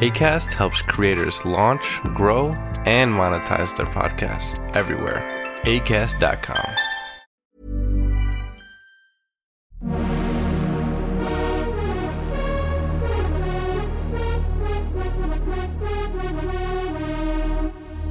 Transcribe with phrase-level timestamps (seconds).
[0.00, 2.52] ACAST helps creators launch, grow,
[2.86, 5.20] and monetize their podcasts everywhere.
[5.64, 6.74] ACAST.com.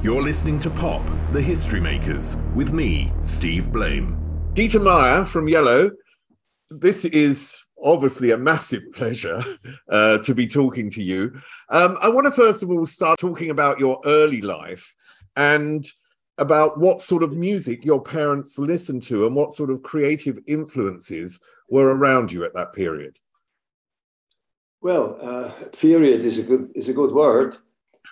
[0.04, 1.02] You're listening to Pop,
[1.32, 4.16] the History Makers, with me, Steve Blame.
[4.54, 5.90] Dieter Meier from Yello.
[6.70, 9.44] This is obviously a massive pleasure
[9.90, 11.34] uh, to be talking to you.
[11.70, 14.96] Um, I want to first of all start talking about your early life
[15.36, 15.86] and
[16.38, 21.40] about what sort of music your parents listened to and what sort of creative influences
[21.70, 23.18] were around you at that period.
[24.82, 27.58] Well, uh, period is a good is a good word,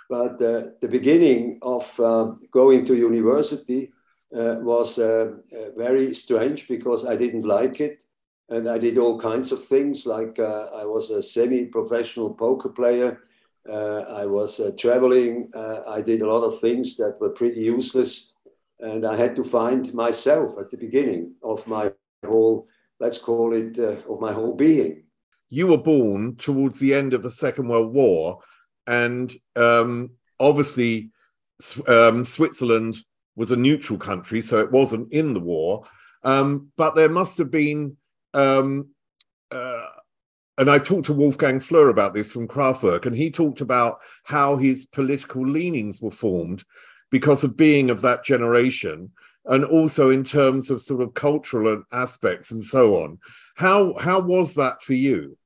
[0.09, 3.93] but uh, the beginning of uh, going to university
[4.35, 8.03] uh, was uh, uh, very strange because I didn't like it,
[8.49, 10.05] and I did all kinds of things.
[10.05, 13.19] Like I was a semi-professional poker player.
[13.69, 15.51] I was traveling.
[15.55, 18.33] I did a lot of things that were pretty useless,
[18.79, 21.91] and I had to find myself at the beginning of my
[22.25, 22.67] whole,
[22.99, 25.03] let's call it, of my whole being
[25.49, 28.39] you were born towards the end of the Second World War,
[28.85, 31.11] and um, obviously
[31.87, 32.97] um, Switzerland
[33.35, 35.85] was a neutral country, so it wasn't in the war.
[36.23, 37.97] Um, but there must have been,
[38.37, 38.89] um,
[39.51, 39.87] uh,
[40.57, 44.57] and I've talked to Wolfgang Flür about this from Kraftwerk, and he talked about how
[44.57, 46.63] his political leanings were formed
[47.11, 49.11] because of being of that generation,
[49.45, 53.19] and also in terms of sort of cultural aspects and so on.
[53.55, 55.37] How how was that for you?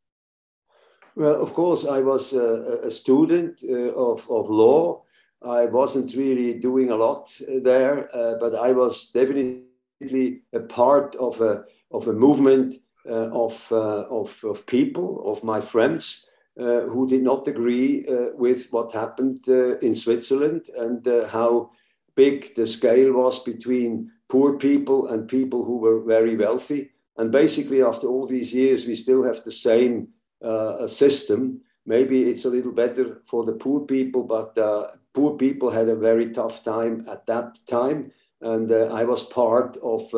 [1.16, 5.04] Well, of course, I was a, a student uh, of, of law.
[5.42, 7.30] I wasn't really doing a lot
[7.64, 12.76] there, uh, but I was definitely a part of a, of a movement
[13.10, 16.26] uh, of, uh, of, of people, of my friends,
[16.60, 19.48] uh, who did not agree with what happened
[19.82, 21.72] in Switzerland and how
[22.16, 26.92] big the scale was between poor people and people who were very wealthy.
[27.18, 30.10] And basically, after all these years, we still have the same
[30.42, 31.62] uh, system.
[31.86, 35.96] Maybe it's a little better for the poor people, but uh, poor people had a
[35.96, 38.12] very tough time at that time.
[38.42, 40.14] And uh, I was part of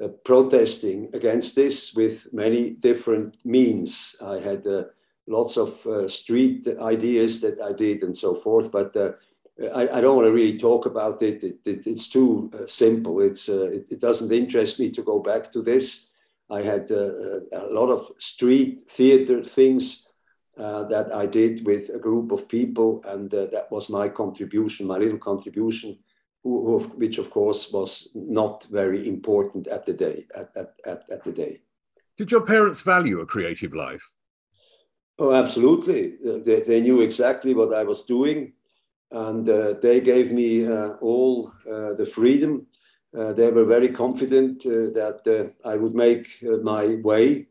[0.00, 4.16] uh, uh, protesting against this with many different means.
[4.20, 4.84] I had uh,
[5.26, 10.26] lots of street ideas that I did and so forth, but I, I, don't want
[10.26, 11.44] to really talk about it.
[11.44, 13.20] it, it it's too simple.
[13.20, 16.08] It's, it, it doesn't interest me to go back to this.
[16.50, 20.10] I had uh, a lot of street theater things
[20.58, 24.86] uh, that I did with a group of people, and uh, that was my contribution,
[24.86, 25.98] my little contribution,
[26.42, 30.24] who, which of course was not very important at the day.
[30.36, 31.62] At, at, at, at, the day.
[32.16, 34.04] Did your parents value a creative life?
[35.18, 36.16] Oh, absolutely.
[36.44, 38.54] They, they knew exactly what I was doing,
[39.10, 42.66] and uh, they gave me uh, all uh, the freedom
[43.16, 46.28] uh, they were very confident uh, that uh, I would make
[46.62, 47.48] my way.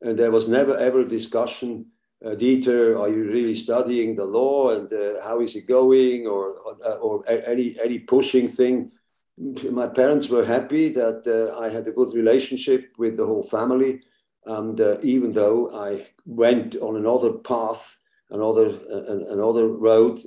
[0.00, 1.86] And there was never ever discussion,
[2.22, 4.90] Dieter, are you really studying the law and
[5.22, 8.90] how is it going or, or, or any, any pushing thing?
[9.70, 14.00] my parents were happy that uh, I had a good relationship with the whole family.
[14.46, 17.96] And uh, even though I went on another path,
[18.30, 20.18] another uh, another road,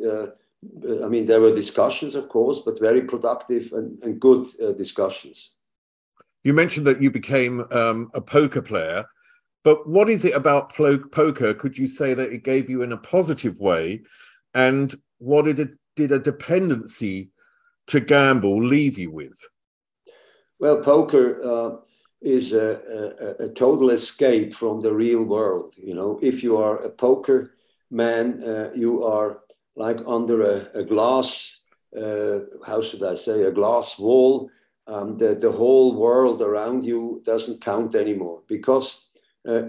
[1.04, 5.56] I mean, there were discussions, of course, but very productive and, and good uh, discussions.
[6.44, 9.06] You mentioned that you became um, a poker player,
[9.64, 11.54] but what is it about poker?
[11.54, 14.02] Could you say that it gave you in a positive way?
[14.54, 17.30] And what did, it, did a dependency
[17.88, 19.40] to gamble leave you with?
[20.60, 21.78] Well, poker uh,
[22.22, 25.76] is a, a, a, total escape from the real world.
[25.78, 27.56] You know, if you are a poker
[27.90, 29.40] man, uh, you are
[29.76, 31.64] like under a, a glass,
[31.98, 34.50] uh, how should I say, a glass wall.
[34.88, 39.11] Um, the, the whole world around you doesn't count anymore because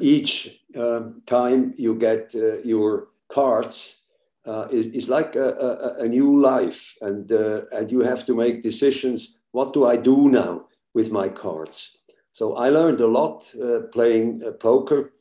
[0.01, 4.03] each uh, time you get uh, your cards,
[4.45, 8.35] uh, is, is like a, a, a, new life, and uh, and you have to
[8.35, 9.41] make decisions.
[9.53, 11.99] What do I do now with my cards?
[12.33, 15.13] So I learned a lot uh, playing uh, poker.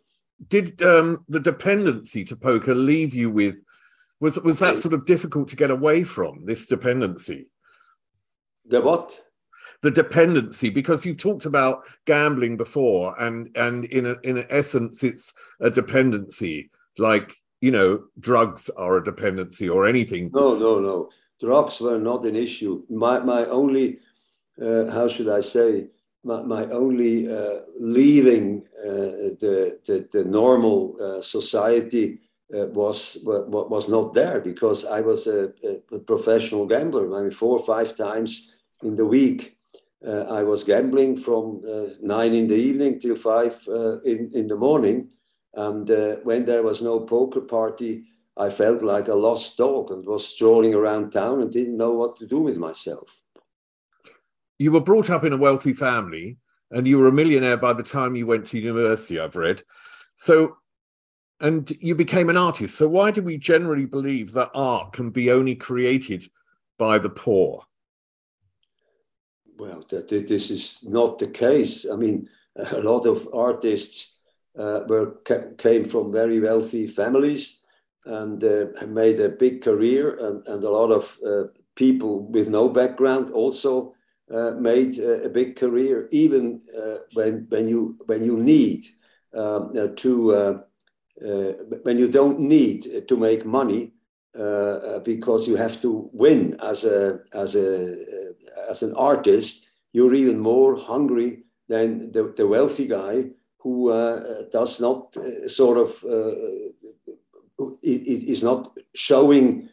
[0.47, 3.61] Did um, the dependency to poker leave you with?
[4.19, 7.49] Was was that sort of difficult to get away from this dependency?
[8.65, 9.19] The what?
[9.81, 15.33] The dependency, because you've talked about gambling before, and and in a, in essence, it's
[15.59, 16.69] a dependency.
[16.99, 20.31] Like you know, drugs are a dependency or anything.
[20.33, 21.09] No, no, no.
[21.39, 22.83] Drugs were not an issue.
[22.89, 23.99] My, my only,
[24.61, 25.87] uh, how should I say,
[26.23, 32.19] my, my only uh, leaving uh, the, the, the, normal uh, society
[32.53, 35.51] uh, was, was not there because I was a,
[35.91, 37.15] a, professional gambler.
[37.17, 38.53] I mean, four or five times
[38.83, 39.57] in the week.
[40.05, 41.61] Uh, I was gambling from
[42.01, 43.55] nine in the evening till five
[44.03, 45.09] in, in the morning
[45.53, 48.05] and uh, when there was no poker party,
[48.37, 52.15] I felt like a lost dog and was strolling around town and didn't know what
[52.17, 53.21] to do with myself.
[54.59, 56.37] You were brought up in a wealthy family
[56.71, 59.63] and you were a millionaire by the time you went to university, I've read.
[60.15, 60.57] So,
[61.41, 62.75] and you became an artist.
[62.75, 66.29] So, why do we generally believe that art can be only created
[66.77, 67.65] by the poor?
[69.61, 71.85] Well, that, this is not the case.
[71.87, 72.27] I mean,
[72.71, 74.17] a lot of artists
[74.57, 75.17] uh, were
[75.59, 77.61] came from very wealthy families
[78.05, 81.43] and uh, made a big career, and, and a lot of uh,
[81.75, 83.93] people with no background also
[84.33, 88.83] uh, made a big career, even uh, when when you when you need
[89.35, 90.63] um, uh, to
[91.83, 93.93] when you don't need to make money
[95.03, 97.97] because you have to win as a as a
[98.69, 103.25] as an artist, you're even more hungry than the, the wealthy guy
[103.57, 106.31] who uh, does not uh, sort of uh,
[107.83, 109.69] is not showing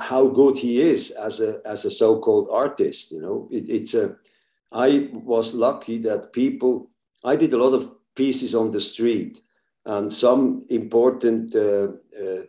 [0.00, 3.12] how good he is as a as a so-called artist.
[3.12, 4.16] You know, it, it's a.
[4.70, 6.90] I was lucky that people.
[7.24, 9.40] I did a lot of pieces on the street,
[9.86, 11.88] and some important uh,
[12.18, 12.42] uh,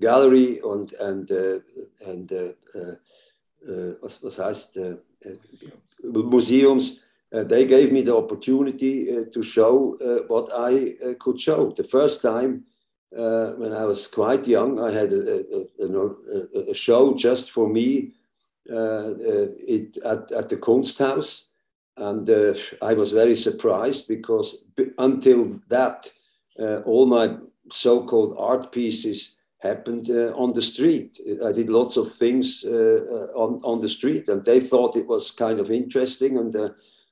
[0.00, 1.58] gallery and and uh,
[2.06, 2.30] and
[4.02, 4.78] was was heißt
[6.04, 11.40] museums uh, they gave me the opportunity uh, to show uh, what I uh, could
[11.40, 11.70] show.
[11.70, 12.64] The first time
[13.16, 15.44] uh, when I was quite young, I had a,
[15.80, 18.12] a, a, a show just for me
[18.70, 21.48] uh, it, at, at the Kunsthaus.
[21.96, 22.28] And
[22.80, 26.10] I was very surprised because until that,
[26.58, 27.36] all my
[27.70, 31.18] so called art pieces happened on the street.
[31.44, 35.60] I did lots of things on, on the street, and they thought it was kind
[35.60, 36.38] of interesting.
[36.38, 36.52] And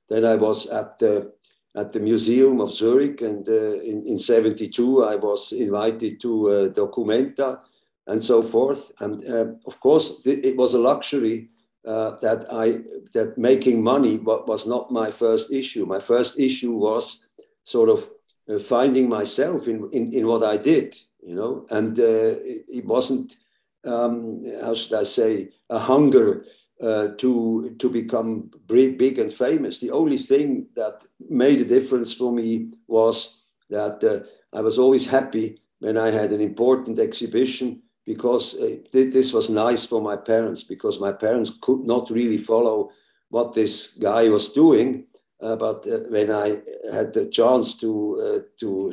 [0.08, 1.32] then I was at the
[1.76, 6.68] at the Museum of Zurich, and uh, in in '72 I was invited to uh,
[6.68, 7.60] Documenta
[8.06, 8.90] and so forth.
[9.00, 11.48] And uh, of course, it was a luxury
[11.86, 12.80] uh, that I
[13.12, 15.86] that making money was not my first issue.
[15.86, 17.28] My first issue was
[17.62, 18.08] sort of
[18.50, 22.84] uh, finding myself in, in in what I did, you know, and uh, it, it,
[22.84, 23.36] wasn't
[23.84, 26.44] um, how should I say a hunger
[26.82, 29.78] uh, to to become big and famous.
[29.78, 34.20] The only thing that made a difference for me was that uh,
[34.56, 39.50] I was always happy when I had an important exhibition because uh, th- this was
[39.50, 42.90] nice for my parents because my parents could not really follow
[43.28, 45.06] what this guy was doing.
[45.42, 46.60] Uh, but uh, when I
[46.92, 48.92] had the chance to uh, to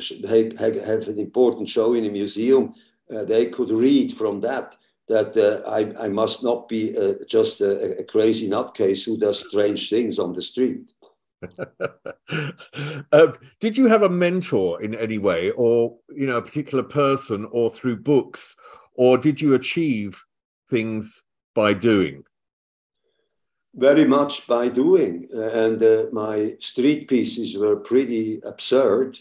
[0.58, 2.74] have an important show in a museum,
[3.08, 4.76] they could read from that
[5.08, 9.48] that uh, I, I, must not be uh, just a, a, crazy nutcase who does
[9.48, 10.92] strange things on the street.
[13.12, 17.46] uh, did you have a mentor in any way, or you know, a particular person,
[17.50, 18.54] or through books,
[18.94, 20.22] or did you achieve
[20.68, 21.22] things
[21.54, 22.22] by doing?
[23.74, 29.18] Very much by doing, and uh, my street pieces were pretty absurd,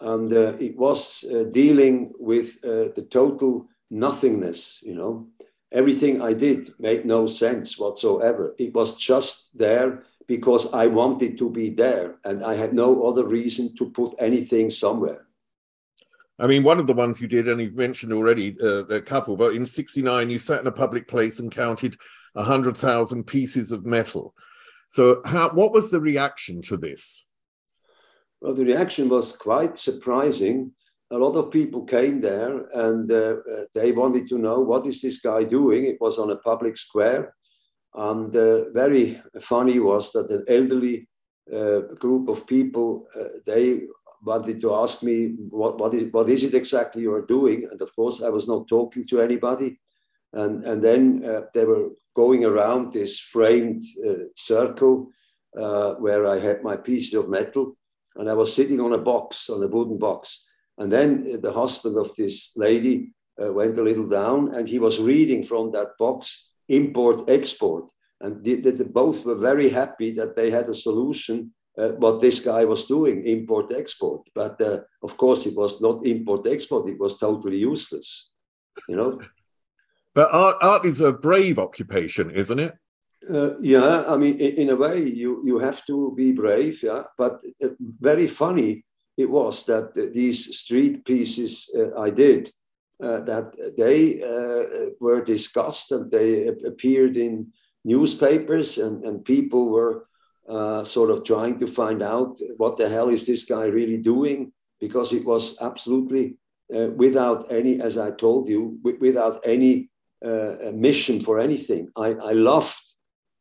[0.00, 5.26] and uh, it was uh, dealing with the total nothingness, you know.
[5.72, 8.54] Everything I did made no sense whatsoever.
[8.58, 13.26] It was just there because I wanted to be there and I had no other
[13.26, 15.26] reason to put anything somewhere.
[16.38, 19.36] I mean, one of the ones you did, and you've mentioned already uh, a couple,
[19.36, 21.96] but in 69, you sat in a public place and counted
[22.38, 24.34] 100,000 pieces of metal.
[24.88, 27.24] So, how, what was the reaction to this?
[28.40, 30.72] Well, the reaction was quite surprising
[31.10, 35.00] a lot of people came there and uh, uh, they wanted to know what is
[35.00, 35.84] this guy doing.
[35.84, 37.34] It was on a public square,
[37.94, 41.08] and uh, very funny was that an elderly
[41.52, 43.82] uh, group of people uh, they
[44.22, 47.94] wanted to ask me what, what is what is it exactly you're doing, and of
[47.96, 49.80] course I was not talking to anybody.
[50.32, 55.08] And, and then uh, they were going around this framed uh, circle
[55.56, 57.76] uh, where I had my pieces of metal.
[58.16, 60.46] And I was sitting on a box, on a wooden box.
[60.76, 65.00] And then the husband of this lady uh, went a little down and he was
[65.00, 67.90] reading from that box import export.
[68.20, 72.40] And they, they both were very happy that they had a solution uh, what this
[72.40, 74.28] guy was doing, import export.
[74.34, 78.32] But uh, of course, it was not import export, it was totally useless,
[78.88, 79.20] you know.
[80.14, 82.74] But art, art is a brave occupation, isn't it?
[83.28, 87.02] Uh, yeah, I mean, in, in, a way, you, you have to be brave, yeah.
[87.16, 88.84] But uh, very funny
[89.16, 92.50] it was that these street pieces uh, I did,
[93.02, 94.20] uh, that they
[95.00, 97.52] were discussed and they appeared in
[97.84, 100.06] newspapers, and, and people were
[100.48, 104.52] uh, sort of trying to find out what the hell is this guy really doing
[104.80, 106.36] because it was absolutely
[106.74, 109.90] uh, without any, as I told you, without any
[110.24, 111.88] uh, mission for anything.
[111.96, 112.82] I, I loved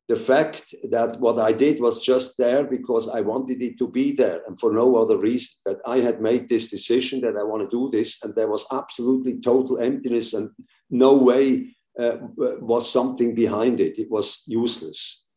[0.08, 4.14] the fact that what I did was just there because I wanted it to be
[4.14, 5.56] there and for no other reason.
[5.66, 8.66] That I had made this decision that I want to do this, and there was
[8.72, 10.50] absolutely total emptiness and
[10.90, 14.00] no way uh, was something behind it.
[14.00, 15.28] It was useless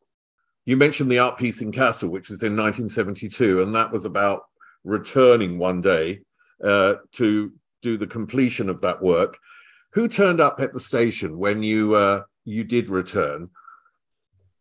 [0.65, 4.43] you mentioned the art piece in Kassel, which was in 1972, and that was about
[4.83, 6.21] returning one day
[6.63, 9.37] uh, to do the completion of that work.
[9.93, 13.49] Who turned up at the station when you uh, you did return?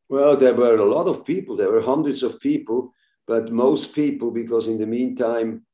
[0.08, 1.56] Well, there were a lot of people.
[1.56, 2.92] There were hundreds of people,
[3.26, 5.64] but most people, because in the meantime,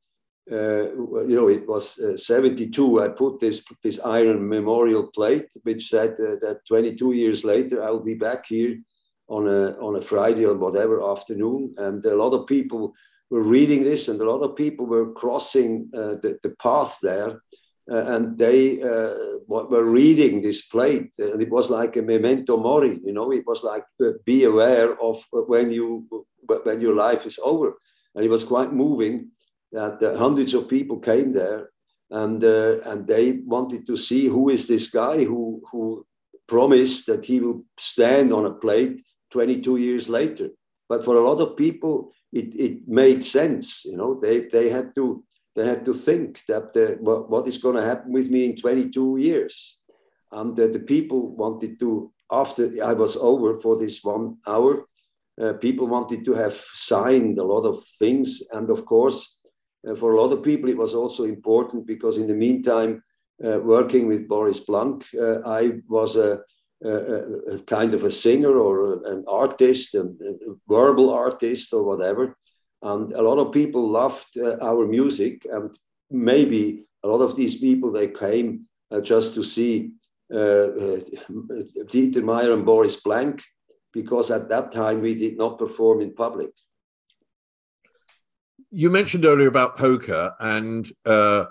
[0.51, 0.93] uh,
[1.25, 3.01] you know, it was uh, 72.
[3.01, 8.03] I put this this iron memorial plate, which said uh, that 22 years later I'll
[8.03, 8.77] be back here
[9.27, 12.93] on a on a Friday or whatever afternoon, and a lot of people
[13.29, 17.41] were reading this, and a lot of people were crossing uh, the, the path there,
[17.87, 19.13] and they uh,
[19.47, 22.99] were reading this plate, and it was like a memento mori.
[23.03, 26.05] You know, it was like uh, be aware of when you
[26.47, 27.73] when your life is over,
[28.15, 29.31] and it was quite moving
[29.71, 31.69] that hundreds of people came there,
[32.11, 36.05] and uh, and they wanted to see who is this guy who who
[36.47, 39.01] promised that he will stand on a plate
[39.31, 40.49] 22 years later.
[40.89, 43.83] But for a lot of people, it, it made sense.
[43.85, 45.23] You know, they, they had to
[45.57, 48.55] they had to think that the, what, what is going to happen with me in
[48.55, 49.79] 22 years.
[50.31, 54.85] And the, the people wanted to, after I was over for this one hour,
[55.41, 58.43] uh, people wanted to have signed a lot of things.
[58.51, 59.39] And of course,
[59.87, 63.03] uh, for a lot of people, it was also important because in the meantime,
[63.43, 66.41] uh, working with Boris Blank, uh, I was a
[66.83, 66.89] a,
[67.53, 72.37] a, kind of a singer or an artist, a, a, verbal artist or whatever.
[72.81, 75.45] And a lot of people loved uh, our music.
[75.51, 75.75] And
[76.11, 79.91] maybe a lot of these people, they came uh, just to see
[80.33, 80.99] uh, uh,
[81.89, 83.43] Dieter Meier and Boris Blank,
[83.93, 86.51] because at that time we did not perform in public.
[88.69, 91.45] You mentioned earlier about poker, and uh,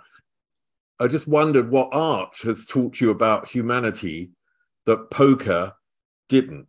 [1.01, 4.33] I just wondered what art has taught you about humanity
[4.87, 5.73] that poker
[6.29, 6.67] didn't?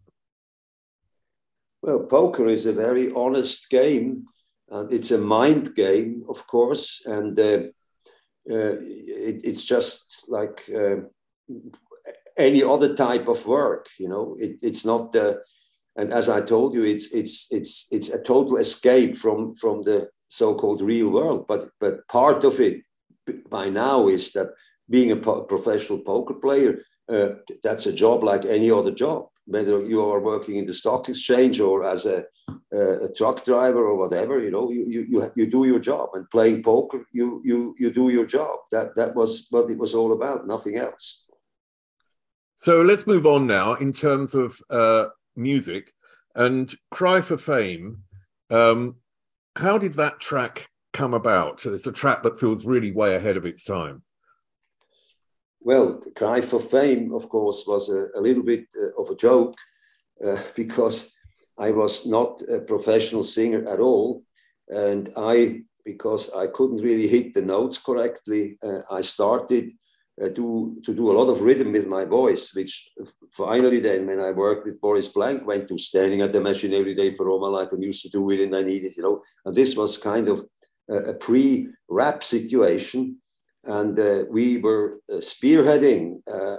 [1.81, 4.25] Well, poker is a very honest game,
[4.69, 7.59] and it's a mind game, of course, and uh,
[8.50, 10.97] uh, it, it's just like uh,
[12.38, 13.88] any other type of work.
[14.00, 15.15] You know, it, it's not.
[15.95, 20.09] and as I told you, it's it's it's it's a total escape from from the
[20.27, 21.45] so-called real world.
[21.47, 22.86] But but part of it
[23.50, 24.53] by now is that
[24.89, 27.29] being a professional poker player uh,
[27.63, 31.59] that's a job like any other job, whether you are working in the stock exchange
[31.59, 32.25] or as a,
[32.71, 34.39] a truck driver or whatever.
[34.39, 38.09] You know, you, you you do your job, and playing poker, you you you do
[38.09, 38.59] your job.
[38.71, 41.25] That that was what it was all about, nothing else.
[42.55, 45.93] So let's move on now in terms of uh, music
[46.35, 48.03] and "Cry for Fame."
[48.49, 48.95] Um,
[49.55, 51.65] how did that track come about?
[51.65, 54.03] It's a track that feels really way ahead of its time.
[55.67, 59.15] Well, the Cry for Fame, of course, was a, a little bit uh, of a
[59.15, 59.53] joke
[60.25, 61.13] uh, because
[61.57, 64.24] I was not a professional singer at all.
[64.69, 69.74] And I, because I couldn't really hit the notes correctly, uh, I started
[70.24, 72.89] uh, to, to do a lot of rhythm with my voice, which
[73.33, 76.95] finally then when I worked with Boris Blank, went to standing at the machine every
[76.95, 79.21] day for all my life and used to do it and I needed, you know,
[79.43, 80.45] and this was kind of
[80.89, 83.17] a, a pre-rap situation
[83.67, 86.57] and uh, we were uh, spearheading uh,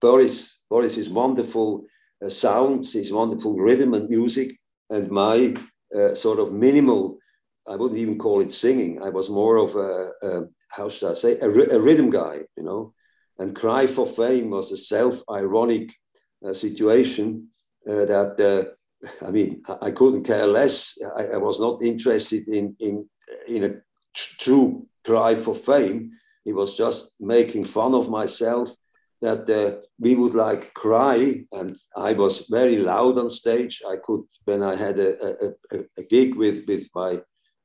[0.00, 1.84] Boris Boris's wonderful
[2.24, 4.56] uh, sounds, his wonderful rhythm and music,
[4.88, 5.54] and my
[5.94, 7.18] uh, sort of minimal.
[7.66, 9.02] I wouldn't even call it singing.
[9.02, 12.62] I was more of a, a how should I say a, a, rhythm guy, you
[12.62, 12.92] know.
[13.38, 15.90] And Cry for Fame was a self-ironic
[16.46, 17.48] uh, situation
[17.86, 18.74] that,
[19.22, 20.98] I mean, I couldn't care less.
[21.16, 23.08] I, I was not interested in, in,
[23.48, 23.70] in a
[24.14, 26.12] tr- true cry for fame.
[26.44, 28.74] It was just making fun of myself
[29.24, 33.82] that uh, we would like cry and i was very loud on stage.
[33.92, 35.10] I could when i had a,
[35.46, 37.12] a, a, gig with with my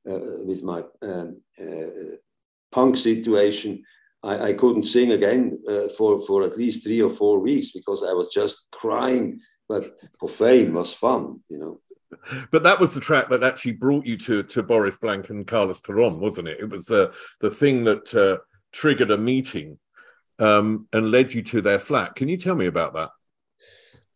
[0.09, 2.15] uh, with my um, uh,
[2.71, 3.83] punk situation
[4.23, 8.01] I, I, couldn't sing again uh, for for at least three or four weeks because
[8.03, 9.27] i was just crying.
[9.67, 9.85] But
[10.19, 11.75] for fame was fun you know.
[12.51, 15.81] But that was the track that actually brought you to to Boris Blank and Carlos
[15.81, 16.59] Peron, wasn't it?
[16.59, 18.37] It was the the thing that uh,
[18.71, 19.79] triggered a meeting
[20.39, 22.15] um, and led you to their flat.
[22.15, 23.09] Can you tell me about that?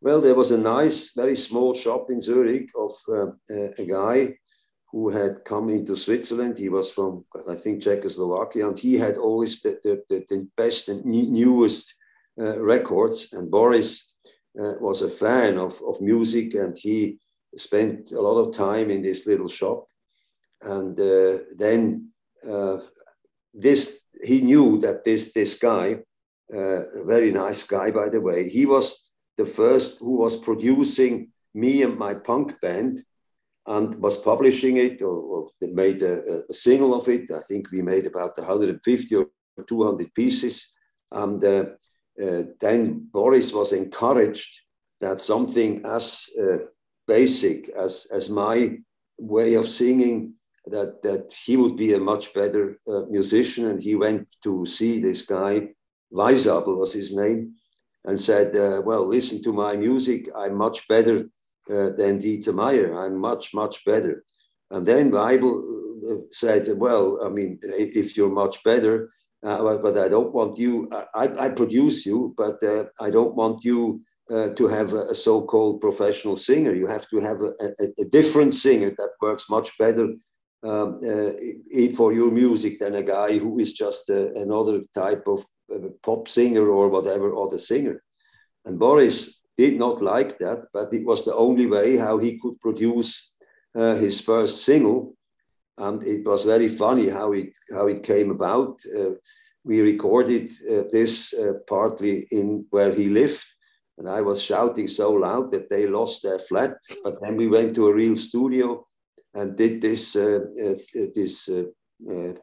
[0.02, 3.32] Well, there was a nice, very small shop in Zurich of uh,
[3.78, 4.36] a guy
[4.92, 6.58] who had come into Switzerland.
[6.58, 10.90] He was from, I think, Czechoslovakia, and he had always the, the, the, the best
[10.90, 11.96] and newest
[12.40, 13.34] uh, records.
[13.34, 14.14] And Boris
[14.60, 17.18] uh, was a fan of, of music, and he
[17.58, 19.88] spent a lot of time in this little shop.
[20.62, 22.10] And uh, then
[22.48, 22.78] uh,
[23.54, 26.00] this, he knew that this this guy
[26.54, 28.50] a very nice guy, by the way.
[28.50, 33.04] He was the first who was producing me and my punk band
[33.66, 37.32] and was publishing it or, or made a, a, single of it.
[37.32, 39.28] I think we made about 150 or
[39.66, 40.74] 200 pieces.
[41.12, 41.66] And uh,
[42.22, 44.62] uh, then Boris was encouraged
[45.00, 46.58] that something as uh,
[47.08, 48.78] basic as, as my
[49.18, 50.34] way of singing,
[50.68, 53.66] that, that he would be a much better uh, musician.
[53.68, 55.70] And he went to see this guy
[56.14, 57.56] Weisabel was his name,
[58.06, 60.30] and said, uh, Well, listen to my music.
[60.36, 61.30] I'm much better
[61.70, 62.94] uh, than Dieter Meier.
[62.96, 64.24] I'm much, much better.
[64.70, 65.54] And then Weibel
[66.10, 69.10] uh, said, Well, I mean, if you're much better,
[69.44, 73.66] uh, but I don't want you, I, I produce you, but uh, I don't want
[73.66, 74.02] you
[74.32, 76.74] uh, to have a, a so called professional singer.
[76.74, 80.10] You have to have a, a, a different singer that works much better
[80.64, 81.00] um,
[81.96, 86.70] for your music than a guy who is just another type of a pop singer
[86.70, 88.02] or whatever other singer.
[88.66, 92.60] And Boris did not like that, but it was the only way how he could
[92.60, 93.36] produce
[93.76, 95.16] uh, his first single.
[95.78, 98.80] And it was very funny how it how it came about.
[98.86, 99.16] Uh,
[99.64, 103.46] we recorded uh, this uh, partly in where he lived,
[103.98, 106.78] and I was shouting so loud that they lost their flat.
[107.04, 108.86] But then we went to a real studio
[109.34, 110.76] and did this uh, uh,
[111.16, 111.50] this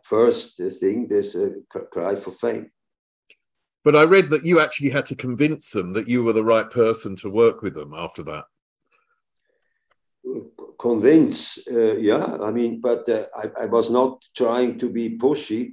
[0.02, 1.36] first thing, this
[1.92, 2.70] cry for fame.
[3.84, 6.70] But I read that you actually had to convince them that you were the right
[6.70, 8.44] person to work with them after that.
[10.78, 12.36] Convince, uh, yeah.
[12.40, 15.72] I mean, but uh, I, I, was not trying to be pushy.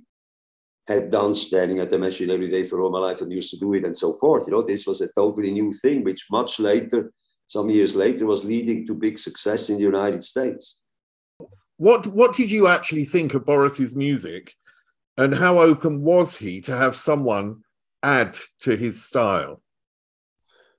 [0.88, 3.60] Had done standing at the machine every day for all my life and used to
[3.60, 4.47] do it and so forth.
[4.47, 7.12] You know, this was a totally new thing, which much later,
[7.45, 10.82] some years later, was leading to big success in the United States.
[11.78, 14.56] What What did you actually think of Boris's music,
[15.16, 17.63] and how open was he to have someone
[18.02, 19.62] add to his style?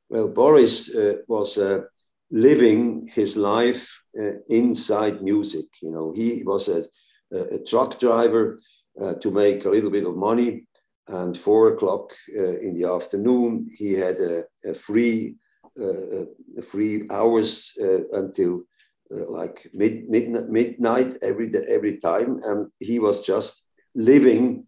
[0.09, 1.83] Well, Boris uh, was uh,
[2.31, 5.67] living his life uh, inside music.
[5.83, 6.85] You know, he was a,
[7.31, 8.59] a truck driver
[9.01, 10.67] uh, to make a little bit of money.
[11.07, 15.37] And four o'clock uh, in the afternoon, he had a, a free,
[15.81, 16.25] uh,
[16.63, 17.73] free hours
[18.13, 18.65] until
[19.11, 24.67] like mid, mid, midnight every every time, and he was just living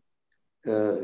[0.68, 0.96] uh,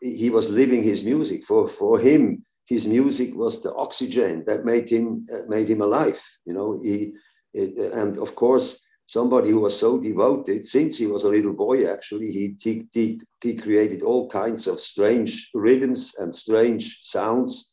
[0.00, 1.44] he was living his music.
[1.44, 6.20] For, for him, his music was the oxygen that made him, uh, made him alive.
[6.44, 7.12] You know, he,
[7.52, 11.90] it, and of course, somebody who was so devoted since he was a little boy,
[11.90, 17.72] actually, he, he, he, he created all kinds of strange rhythms and strange sounds.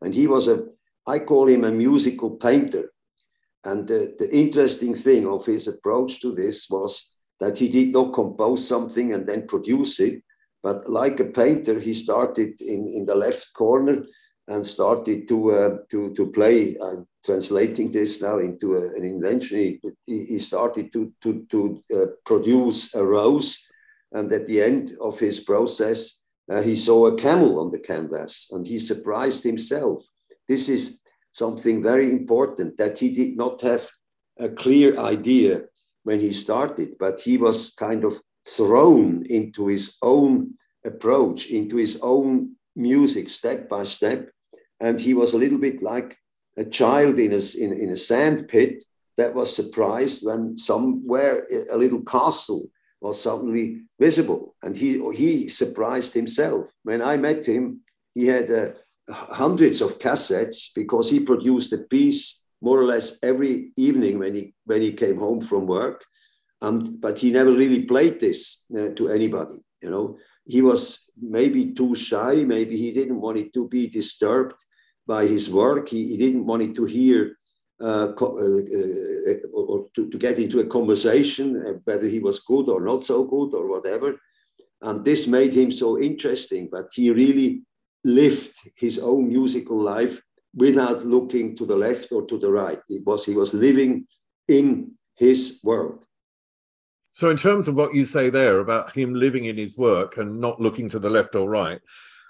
[0.00, 0.66] And he was a,
[1.06, 2.91] I call him a musical painter.
[3.64, 8.14] And the, the interesting thing of his approach to this was that he did not
[8.14, 10.22] compose something and then produce it,
[10.62, 14.04] but like a painter, he started in, in the left corner
[14.48, 16.76] and started to, uh, to, to play.
[16.80, 19.58] I'm translating this now into a, an invention.
[19.58, 23.66] He, he started to, to, to uh, produce a rose.
[24.12, 28.48] And at the end of his process, uh, he saw a camel on the canvas
[28.50, 30.04] and he surprised himself.
[30.48, 31.00] This is
[31.32, 33.88] something very important that he did not have
[34.38, 35.62] a clear idea
[36.04, 41.98] when he started, but he was kind of thrown into his own approach, into his
[42.02, 44.30] own music step by step.
[44.80, 46.16] And he was a little bit like
[46.56, 48.84] a child in a, in, in a sand pit
[49.16, 54.54] that was surprised when somewhere a little castle was suddenly visible.
[54.62, 56.72] And he, he surprised himself.
[56.82, 57.80] When I met him,
[58.14, 58.70] he had uh,
[59.10, 64.54] hundreds of cassettes because he produced a piece more or less every evening when he,
[64.64, 66.04] when he came home from work.
[66.60, 70.18] Um, but he never really played this uh, to anybody, you know.
[70.44, 74.54] He was maybe too shy, maybe he didn't want it to be disturbed
[75.06, 75.88] by his work.
[75.88, 77.36] He, he didn't want it to hear
[77.82, 82.80] uh, uh, uh, or to, to, get into a conversation, whether he was good or
[82.80, 84.20] not so good or whatever.
[84.82, 87.62] And this made him so interesting, but he really
[88.04, 90.20] lived his own musical life
[90.54, 92.80] without looking to the left or to the right.
[92.88, 94.06] It was he was living
[94.48, 96.04] in his world.
[97.14, 100.40] So, in terms of what you say there about him living in his work and
[100.40, 101.80] not looking to the left or right,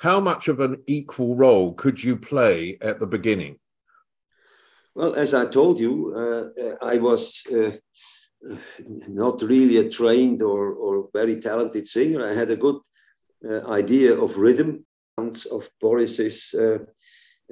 [0.00, 3.58] how much of an equal role could you play at the beginning?
[4.94, 7.76] Well, as I told you, uh, uh, I was uh,
[9.08, 12.28] not really a trained or, or very talented singer.
[12.28, 12.80] I had a good
[13.48, 14.84] uh, idea of rhythm,
[15.18, 16.78] of Boris's uh,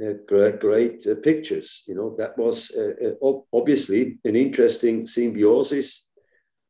[0.03, 1.83] uh, great, great pictures.
[1.87, 2.73] You know, that was
[3.53, 6.09] obviously an interesting symbiosis.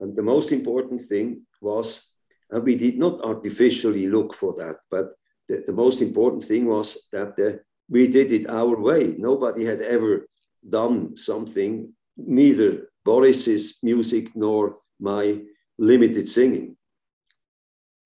[0.00, 2.12] And the most important thing was,
[2.50, 5.12] and we did not artificially look for that, but
[5.48, 9.14] the, the most important thing was that we did it our way.
[9.18, 10.26] Nobody had ever
[10.68, 15.42] done something, neither Boris's music nor my
[15.78, 16.76] limited singing.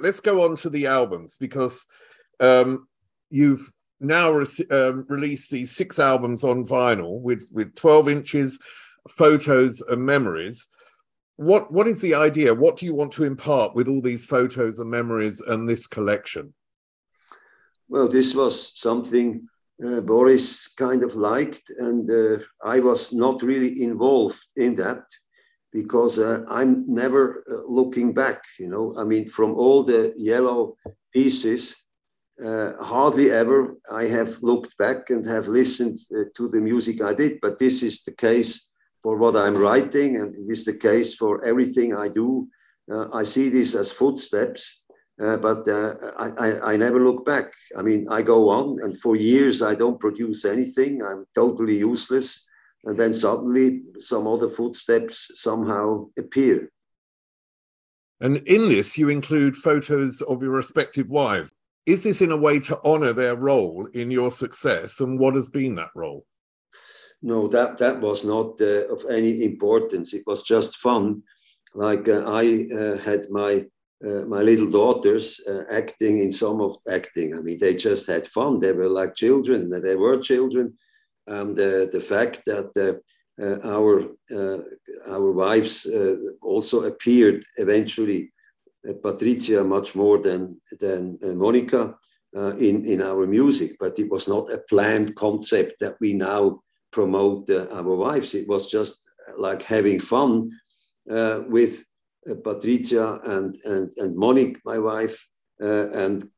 [0.01, 1.87] Let's go on to the albums because
[2.41, 2.89] um,
[3.31, 3.71] you've
[4.01, 8.59] now re- um, released these six albums on vinyl with, with 12 inches,
[9.09, 10.69] photos, and memories.
[11.37, 12.55] What, what is the idea?
[12.55, 16.55] What do you want to impart with all these photos and memories and this collection?
[17.89, 19.49] Well, this was something
[19.85, 25.03] uh, Boris kind of liked, and uh, I was not really involved in that
[25.73, 28.43] because uh, I'm never uh, looking back.
[28.59, 30.77] You know, I mean, from all the yellow
[31.13, 31.84] pieces,
[32.43, 37.15] uh, hardly ever I have looked back and have listened uh, to the music I
[37.15, 37.41] did.
[37.41, 38.71] But this is the case
[39.03, 42.49] for what I'm writing, and it is the case for everything I do.
[43.13, 44.85] I see this as footsteps
[45.23, 47.53] uh, but uh, I, I, I, never look back.
[47.77, 51.05] I mean, I go on, and for years I don't produce anything.
[51.05, 52.45] I'm totally useless.
[52.85, 56.71] And then suddenly some other footsteps somehow appear.
[58.21, 61.53] And in this, you include photos of your respective wives.
[61.87, 65.01] Is this in a way to honor their role in your success?
[65.01, 66.25] And what has been that role?
[67.23, 70.15] No, that, that was not uh, of any importance.
[70.15, 71.23] It was just fun.
[71.75, 73.65] Like uh, I uh, had my
[74.05, 77.35] uh, my little daughters uh, acting in some of acting.
[77.35, 78.59] I mean, they just had fun.
[78.59, 79.71] They were like children.
[79.71, 80.75] They were children.
[81.27, 84.03] And uh, the fact that uh, uh, our
[84.35, 84.63] uh,
[85.09, 85.87] our wives
[86.43, 88.33] also appeared eventually,
[89.03, 91.95] Patricia much more than than Monica
[92.59, 93.77] in in our music.
[93.81, 98.35] But it was not a planned concept that we now promote our wives.
[98.35, 100.51] It was just like having fun
[101.07, 101.85] with
[102.31, 105.29] uh, Patricia and, and, and Monique, my wife,
[105.63, 106.31] uh, and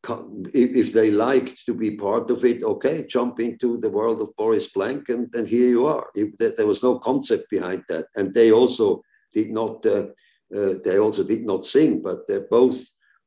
[0.52, 4.68] if, they liked to be part of it, okay, jump into the world of Boris
[4.72, 6.06] Blank, and, and here you are.
[6.14, 9.86] If, there was no concept behind that, and they also did not.
[9.86, 10.06] Uh, uh,
[10.50, 12.78] they also did not sing, but uh, both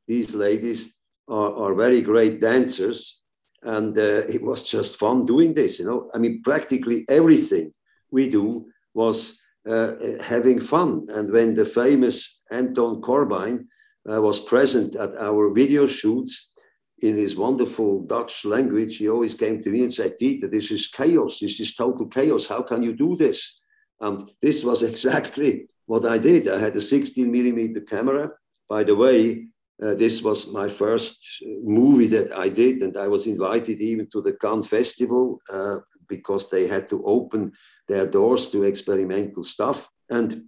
[0.08, 0.96] these ladies
[1.28, 3.24] are, are very great dancers,
[3.64, 5.80] and uh, it was just fun doing this.
[5.80, 7.74] You know, I mean, practically everything
[8.12, 9.92] we do was uh,
[10.24, 11.06] having fun.
[11.10, 13.68] And when the famous Anton Corbijn
[14.10, 16.52] uh, was present at our video shoots
[17.00, 20.88] in his wonderful Dutch language, he always came to me and said, Dieter, this is
[20.88, 21.40] chaos.
[21.40, 22.48] This is total chaos.
[22.48, 23.60] How can you do this?
[24.00, 26.48] And this was exactly what I did.
[26.48, 28.30] I had a 16 millimeter camera.
[28.70, 29.48] By the way,
[29.82, 34.22] uh, this was my first movie that I did, and I was invited even to
[34.22, 37.54] the Cannes Festival uh, because they had to open
[37.88, 39.90] their doors to experimental stuff.
[40.12, 40.44] And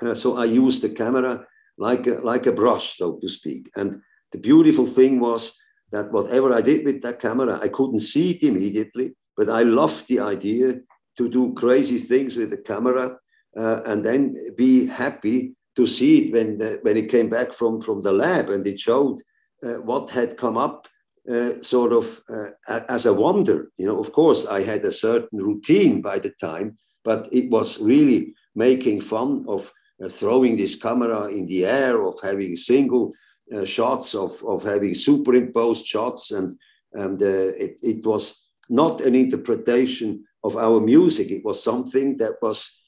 [0.00, 1.44] uh, so I used the camera
[1.76, 3.70] like a, like a brush, so to speak.
[3.74, 5.58] And the beautiful thing was
[5.90, 10.06] that whatever I did with that camera, I couldn't see it immediately, but I loved
[10.06, 10.74] the idea
[11.16, 13.18] to do crazy things with the camera
[13.58, 18.02] uh, and then be happy to see it when, when it came back from, from
[18.02, 19.20] the lab and it showed
[19.64, 20.86] uh, what had come up
[21.28, 23.70] uh, sort of uh, as a wonder.
[23.76, 27.80] You know, of course, I had a certain routine by the time, but it was
[27.80, 29.70] really making fun of
[30.02, 33.12] uh, throwing this camera in the air, of having single
[33.54, 36.30] uh, shots, of, of having superimposed shots.
[36.30, 36.56] And,
[36.92, 41.30] and it, it was not an interpretation of our music.
[41.30, 42.80] It was something that was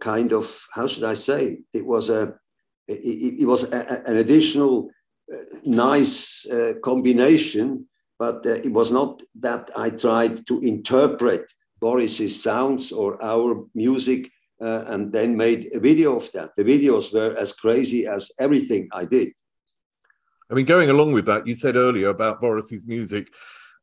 [0.00, 1.60] kind of, how should I say?
[1.72, 2.34] It was a,
[2.88, 4.90] it, it was a, an additional
[5.32, 7.88] uh, nice uh, combination,
[8.18, 14.30] but uh, it was not that I tried to interpret Boris's sounds or our music
[14.60, 16.54] uh, and then made a video of that.
[16.56, 19.32] The videos were as crazy as everything I did.
[20.50, 23.28] I mean, going along with that, you said earlier about Boris's music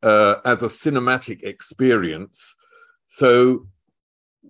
[0.02, 2.56] uh, as a cinematic experience.
[3.08, 3.68] So,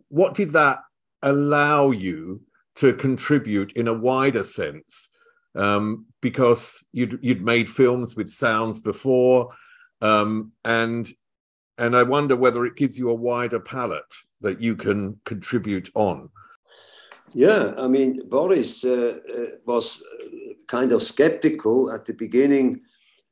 [0.10, 0.80] what did that
[1.24, 2.42] allow you
[2.76, 5.10] to contribute in a wider sense?
[5.56, 9.50] Um, because you'd you'd made films with sounds before,
[10.02, 11.12] um, and
[11.78, 16.30] and I wonder whether it gives you a wider palette that you can contribute on.
[17.34, 20.04] Yeah, I mean, Boris uh, uh was
[20.68, 22.82] kind of skeptical at the beginning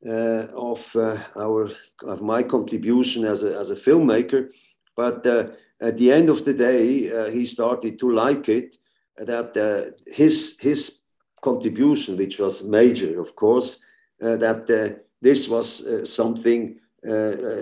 [0.06, 1.70] uh, of uh, our
[2.02, 4.50] of my contribution as a, as a filmmaker,
[4.96, 5.46] but uh,
[5.82, 8.76] at the end of the day, uh, he started to like it.
[9.16, 11.02] That uh, his his
[11.40, 13.84] contribution, which was major, of course,
[14.22, 15.66] uh, that this was
[16.10, 16.78] something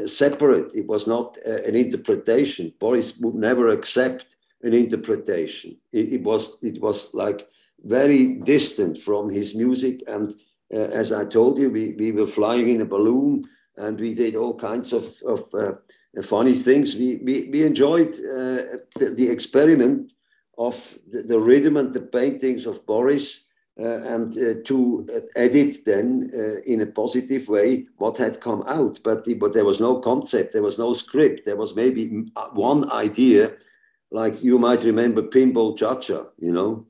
[0.07, 0.75] separate.
[0.75, 2.73] It was not an interpretation.
[2.79, 5.77] Boris would never accept an interpretation.
[5.93, 7.49] It, it was it was like
[7.85, 10.03] very distant from his music.
[10.07, 10.35] And
[10.73, 13.45] uh, as I told you, we, we were flying in a balloon
[13.77, 15.73] and we did all kinds of, of uh,
[16.23, 16.97] funny things.
[16.97, 20.13] We, we, we enjoyed uh, the, the, experiment
[20.59, 23.47] of the, the, rhythm and the paintings of Boris.
[23.81, 28.99] Uh, and uh, to edit then uh, in a positive way what had come out,
[29.03, 33.53] but, but there was no concept, there was no script, there was maybe one idea,
[34.11, 36.85] like you might remember Pinball Cha-Cha, you know,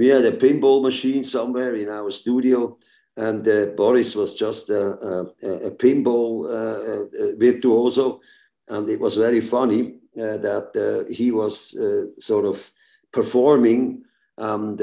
[0.00, 2.78] we had a pinball machine somewhere in our studio,
[3.18, 8.22] and uh, Boris was just a, a, a pinball uh, uh virtuoso,
[8.70, 9.82] and it was very funny
[10.18, 12.70] uh, that uh, he was uh, sort of
[13.12, 14.02] performing,
[14.38, 14.80] and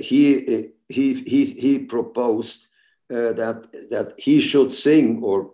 [0.00, 2.68] he he he he proposed
[3.08, 5.50] that that he should sing or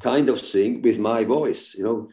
[0.00, 2.08] kind of sing with my voice, you know.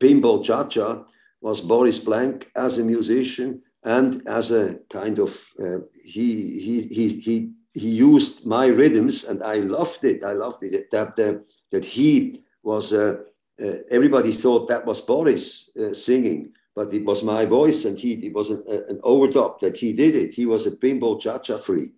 [0.00, 1.04] pinball cha-cha
[1.40, 7.08] was Boris Blank as a musician and as a kind of uh, he, he he
[7.08, 10.24] he he used my rhythms and I loved it.
[10.24, 11.38] I loved it that uh,
[11.70, 12.92] that he was.
[12.92, 13.16] Uh,
[13.62, 18.14] uh everybody thought that was Boris uh, singing, but it was my voice, and he
[18.14, 20.32] it was an, an overdub that he did it.
[20.32, 21.94] He was a pinball cha-cha freak.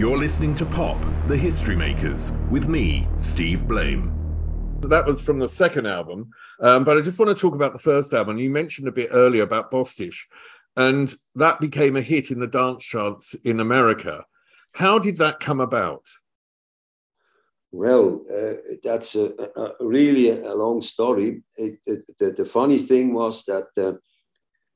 [0.00, 4.16] You're listening to Pop, the History Makers, with me, Steve Blame.
[4.80, 7.78] That was from the second album, um, but I just want to talk about the
[7.78, 8.38] first album.
[8.38, 10.24] You mentioned a bit earlier about Bostitch,
[10.76, 14.24] and that became a hit in the dance charts in America.
[14.72, 16.06] How did that come about?
[17.72, 21.42] Well, uh, that's a, a, really a long story.
[21.56, 23.92] It, it, the, the, funny thing was that uh,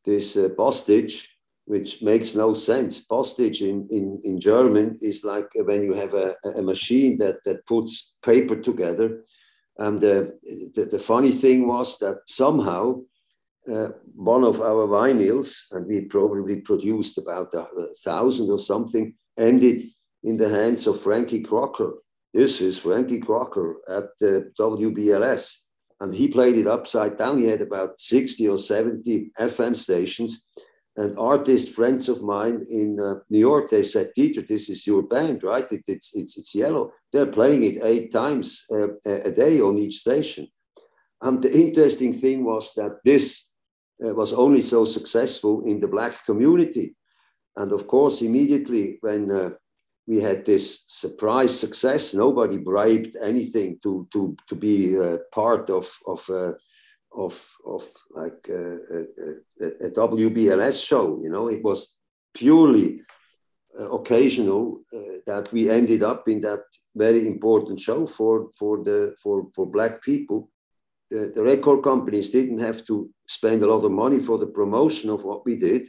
[0.05, 1.29] this uh, Bostitch
[1.67, 3.01] which makes no sense.
[3.01, 7.67] Postage in, in, in German is like when you have a, a machine that, that
[7.67, 9.25] puts paper together.
[9.79, 10.25] And uh,
[10.75, 13.01] the, the funny thing was that somehow
[13.73, 19.15] uh, one of our vinyls, and we probably produced about a, a, thousand or something,
[19.39, 19.85] ended
[20.23, 21.95] in the hands of Frankie Crocker.
[22.33, 25.57] This is Frankie Crocker at uh, WBLS.
[26.01, 27.39] And he played it upside down.
[27.39, 30.47] He had about 60 or 70 FM stations
[30.97, 35.03] and artist friends of mine in uh, New York, they said, Dieter, this is your
[35.03, 35.71] band, right?
[35.73, 36.91] It, it's, it's, it's Yello.
[37.13, 40.47] They're playing it eight times uh, a day on each station.
[41.21, 43.54] And the interesting thing was that this
[44.13, 46.97] was only so successful in the Black community.
[47.57, 49.51] And of course, immediately when uh,
[50.07, 55.91] we had this surprise success, nobody bribed anything to, to, to be uh, part of,
[56.07, 56.53] of uh,
[57.17, 58.75] of of like a,
[59.61, 61.21] a, a, WBLS show.
[61.23, 61.97] You know, it was
[62.35, 63.03] purely
[63.79, 66.65] uh, occasional uh, that we ended up in that
[66.95, 70.51] very important show for for the for for black people.
[71.15, 75.11] The, the record companies didn't have to spend a lot of money for the promotion
[75.11, 75.87] of what we did,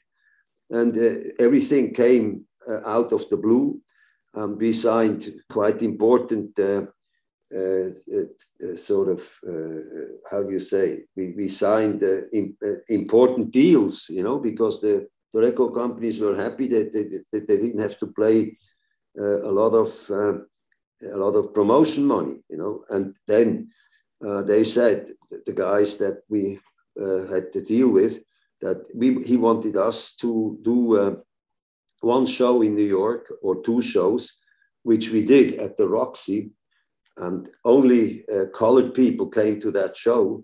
[0.70, 3.82] and uh, everything came uh, out of the blue.
[4.36, 6.84] Um, we signed quite important uh,
[7.56, 9.82] uh, uh, sort of uh,
[10.30, 11.06] how do you say?
[11.16, 12.04] We, we signed
[12.90, 17.58] important deals you know because the, the record companies were happy that they, that they
[17.58, 18.58] didn't have to play
[19.18, 22.84] a lot of a lot of promotion money you know.
[22.90, 23.70] And then
[24.22, 25.08] they said
[25.46, 26.60] the guys that we
[27.32, 28.20] had to deal with
[28.62, 31.16] that we, he wanted us to do uh,
[32.02, 34.42] one show in New York or two shows,
[34.84, 36.52] which we did at the Roxy
[37.18, 40.44] and only uh, colored people came to that show.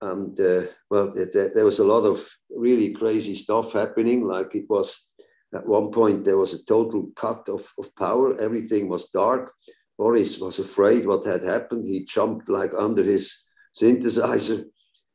[0.00, 4.26] And uh, well, it, there was a lot of really crazy stuff happening.
[4.26, 5.10] Like it was
[5.54, 8.40] at one point, there was a total cut of, of power.
[8.40, 9.52] Everything was dark.
[10.00, 11.84] Boris was afraid what had happened.
[11.84, 13.44] He jumped like under his
[13.78, 14.64] synthesizer.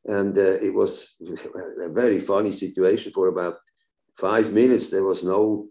[0.06, 1.16] And uh, it was
[1.82, 3.56] a very funny situation for about
[4.14, 4.92] five minutes.
[4.92, 5.70] There was no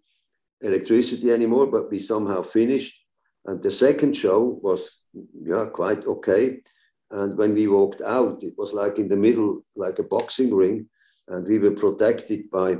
[0.60, 2.94] electricity anymore, but we somehow finished.
[3.46, 4.90] And the second show was
[5.46, 6.58] yeah, quite okay.
[7.12, 10.88] And when we walked out, it was like in the middle, like a boxing ring,
[11.28, 12.78] and we were protected by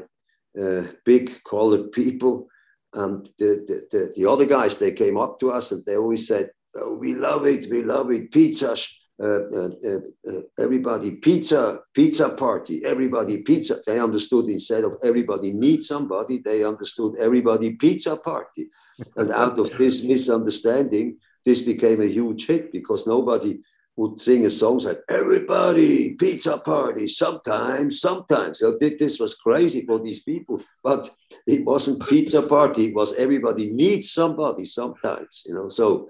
[0.61, 2.49] uh, big colored people.
[2.95, 6.27] And the, the, the, the, other guys, they came up to us and they always
[6.29, 8.31] said, oh, We love it, we love it.
[8.31, 8.77] Pizza,
[9.23, 13.77] uh, uh, uh, uh, everybody, pizza, pizza party, everybody, pizza.
[13.87, 18.71] They understood instead of everybody needs somebody, they understood everybody, pizza party.
[19.17, 23.61] and out of this misunderstanding, this became a huge hit because nobody
[23.97, 28.59] would sing a song like everybody pizza party sometimes sometimes.
[28.59, 31.11] So this was crazy for these people but
[31.47, 32.87] it wasn't pizza party.
[32.87, 35.69] It was everybody needs somebody sometimes you know?
[35.69, 36.09] So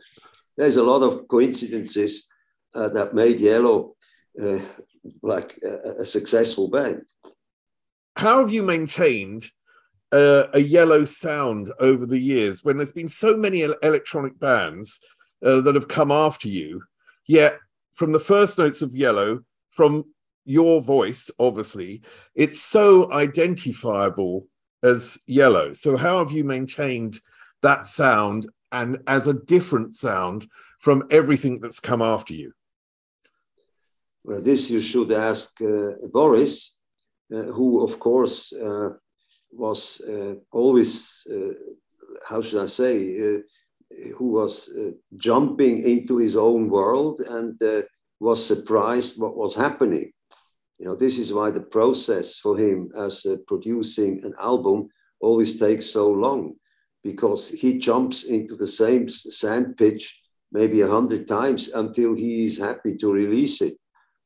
[0.56, 2.28] there's a lot of coincidences
[2.74, 3.94] uh, that made Yello
[4.40, 4.58] uh,
[5.22, 7.02] like a, a, successful band.
[8.16, 9.44] How have you maintained
[10.12, 15.00] uh, a Yello sound over the years when there's been so many electronic bands
[15.44, 16.82] uh, that have come after you.
[17.26, 17.58] Yet,
[17.94, 20.04] from the first notes of Yello, from
[20.44, 22.02] your voice, obviously,
[22.34, 24.46] it's so identifiable
[24.82, 25.74] as Yello.
[25.74, 27.20] So, how have you maintained
[27.62, 30.46] that sound and as a different sound
[30.80, 32.52] from everything that's come after you?
[34.24, 36.78] Well, this you should ask uh, Boris,
[37.34, 38.90] uh, who, of course, uh,
[39.50, 41.54] was uh, always, uh,
[42.28, 43.40] how should I say,
[44.16, 47.82] who was uh, jumping into his own world and uh,
[48.20, 50.10] was surprised what was happening.
[50.78, 54.88] You know, this is why the process for him as uh, producing an album
[55.20, 56.54] always takes so long
[57.02, 60.20] because he jumps into the same sand pitch
[60.50, 63.74] maybe a hundred times until he is happy to release it.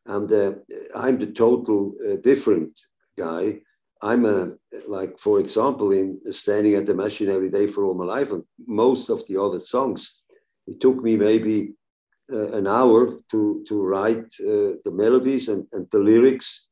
[0.07, 0.53] And uh,
[0.95, 2.73] I'm the total uh, different
[3.17, 3.61] guy.
[4.01, 4.53] I'm a
[4.87, 8.45] like, for example, in standing at the machine every day for all my life, and
[8.67, 10.23] most of the other songs,
[10.67, 11.75] it took me maybe
[12.33, 16.69] uh, an hour to to write uh, the melodies and, and the lyrics,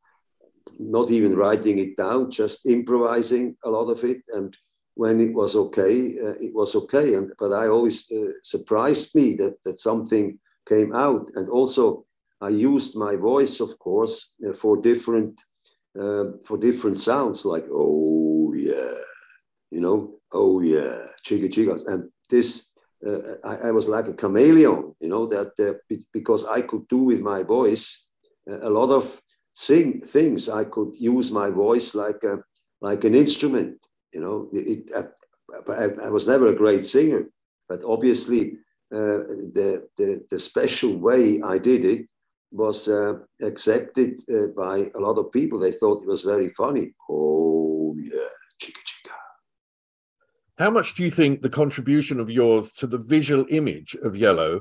[0.78, 4.22] not even writing it down, just improvising a lot of it.
[4.32, 4.56] And
[4.94, 7.14] when it was okay, uh, it was okay.
[7.14, 12.06] And but I always uh, surprised me that that something came out, and also
[12.40, 15.40] I used my voice, of course, uh, for different
[16.00, 18.94] uh, for different sounds like oh yeah
[19.70, 22.70] you know oh yeah chiga chiga and this
[23.06, 26.98] uh, I, I, was like a chameleon you know that uh, because i could do
[26.98, 28.06] with my voice
[28.48, 29.20] a lot of
[29.56, 30.48] sing things.
[30.50, 32.38] I could use my voice like a
[32.80, 33.78] like an instrument
[34.12, 34.48] you know.
[34.52, 35.12] It, it
[35.68, 37.24] I, I, was never a great singer
[37.68, 38.58] but obviously
[38.92, 39.22] uh,
[39.56, 42.06] the, the the special way i did it
[42.56, 45.58] was uh, accepted uh, by a lot of people.
[45.58, 46.94] They thought it was very funny.
[47.10, 49.14] Oh, yeah, chica chica.
[50.58, 54.60] How much do you think the contribution of yours to the visual image of Yello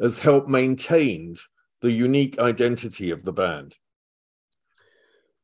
[0.00, 1.36] has helped maintain
[1.82, 3.76] the unique identity of the band?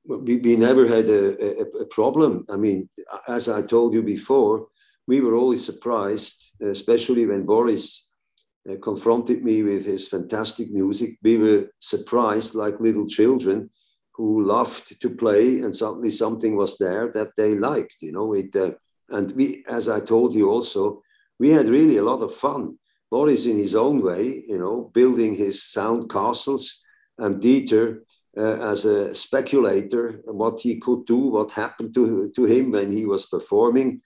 [0.07, 2.45] We, we never had a, a, a problem.
[2.51, 2.89] I mean,
[3.29, 4.69] as I told you before,
[5.07, 8.10] we were always surprised, especially when Boris
[8.68, 11.18] uh, confronted me with his fantastic music.
[11.23, 13.70] We were surprised, like little children
[14.14, 18.03] who loved to play, and suddenly something was there that they liked.
[18.03, 18.55] You know, it.
[18.55, 18.73] Uh,
[19.09, 21.03] and we, as I told you, also
[21.38, 22.79] we had really a lot of fun.
[23.11, 26.85] Boris, in his own way, you know, building his sound castles,
[27.18, 28.01] and Dieter
[28.37, 33.05] uh, as a speculator, what he could do, what happened to, to him when he
[33.05, 34.01] was performing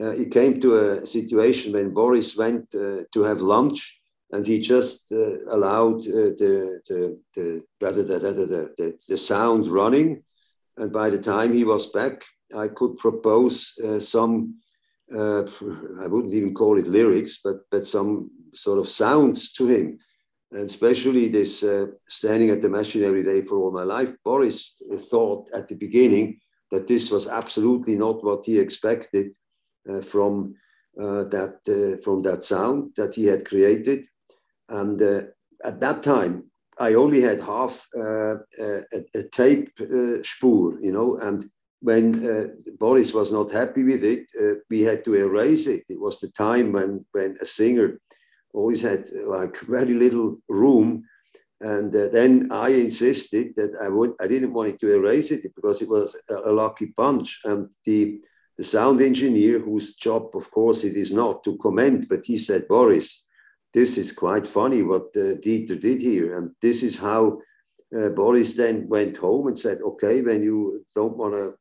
[0.00, 3.98] uh, it came to a situation when Boris went uh, to have lunch
[4.32, 10.22] and he just uh, allowed uh, the, the, the, the, the, sound running.
[10.76, 14.56] And by the time he was back, I could propose uh, some,
[15.14, 15.44] uh,
[16.02, 19.98] I wouldn't even call it lyrics, but, but some sort of sounds to him.
[20.50, 21.64] And especially this
[22.08, 24.12] standing at the machine every day for all my life.
[24.24, 24.80] Boris
[25.10, 26.40] thought at the beginning
[26.70, 29.45] that this was absolutely not what he expected uh,
[30.02, 30.54] from
[31.00, 34.06] uh, that uh, from that sound that he had created.
[34.68, 35.00] And
[35.64, 38.38] at that time, I only had half a,
[39.14, 39.70] a, tape
[40.22, 41.48] spoor, you know, and
[41.80, 44.26] when Boris was not happy with it,
[44.70, 45.84] we had to erase it.
[45.88, 48.00] It was the time when when a singer
[48.56, 51.04] always had like very little room.
[51.60, 55.54] And uh, then I insisted that I would I didn't want it to erase it
[55.54, 57.40] because it was a, a lucky punch.
[57.44, 58.20] And the
[58.58, 62.66] the sound engineer, whose job, of course, it is not to comment, but he said,
[62.68, 63.26] Boris,
[63.74, 66.38] this is quite funny what uh, Dieter did here.
[66.38, 67.40] And this is how
[67.94, 71.54] uh, Boris then went home and said, okay, when you don't want to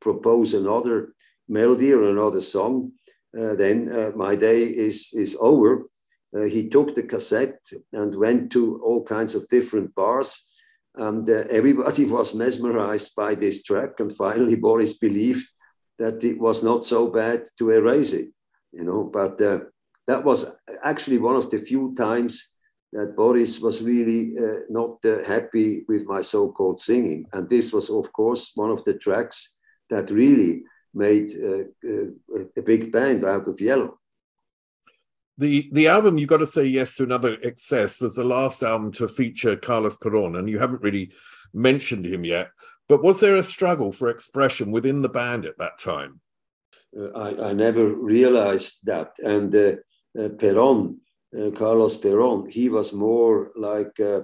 [0.00, 1.12] propose another
[1.48, 2.92] melody or another song,
[3.38, 5.86] uh, then uh, my day is, is over.
[6.34, 7.60] Uh, he took the cassette
[7.92, 10.46] and went to all kinds of different bars.
[10.94, 14.00] And uh, everybody was mesmerized by this track.
[14.00, 15.46] And finally, Boris believed
[16.00, 18.30] that it was not so bad to erase it,
[18.72, 19.04] you know.
[19.04, 19.60] But uh,
[20.08, 22.56] that was actually one of the few times
[22.92, 27.90] that Boris was really uh, not uh, happy with my so-called singing, and this was,
[27.90, 29.58] of course, one of the tracks
[29.90, 33.90] that really made uh, uh, a big band out of Yello.
[35.38, 38.92] The the album you got to say yes to another excess was the last album
[38.92, 41.12] to feature Carlos Peron, and you haven't really
[41.54, 42.48] mentioned him yet.
[42.90, 46.20] But was there a struggle for expression within the band at that time?
[46.98, 49.12] Uh, I, I, never realized that.
[49.20, 49.74] And uh,
[50.20, 50.98] uh, Peron,
[51.38, 54.22] uh, Carlos Peron, he was more like uh,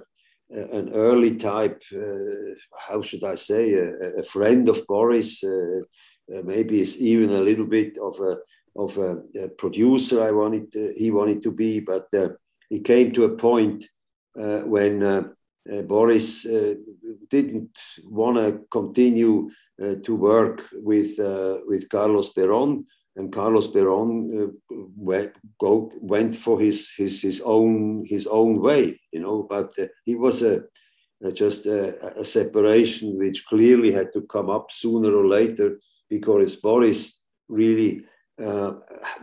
[0.49, 5.45] an early type, uh, how should I say, a, a friend of Boris.
[6.27, 8.35] maybe it's even a little bit of a
[8.75, 9.11] of a,
[9.45, 10.21] a producer.
[10.21, 12.07] I wanted he wanted to be, but
[12.69, 13.85] he came to a point
[14.35, 15.35] when
[15.71, 16.75] uh, Boris uh,
[17.29, 19.49] didn't want to continue
[19.81, 21.19] uh, to work with
[21.67, 24.53] with Carlos Peron, and Carlos Peron
[24.95, 29.43] went, go, went for his, his his own his own way, you know.
[29.43, 29.73] But
[30.05, 30.63] he was a
[31.33, 35.79] just a, a, separation which clearly had to come up sooner or later
[36.11, 38.03] because Boris really
[38.39, 38.73] uh,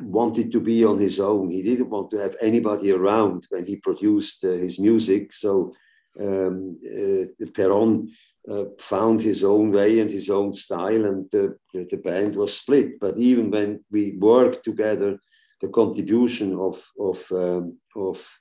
[0.01, 1.51] wanted to be on his own.
[1.51, 5.33] He didn't want to have anybody around when he produced uh, his music.
[5.33, 5.73] So
[6.21, 8.11] um, uh, Peron
[8.49, 13.01] uh, found his own way and his own style, and the, the band was split.
[13.01, 15.19] But even when we worked together,
[15.61, 18.39] the contribution of of um, of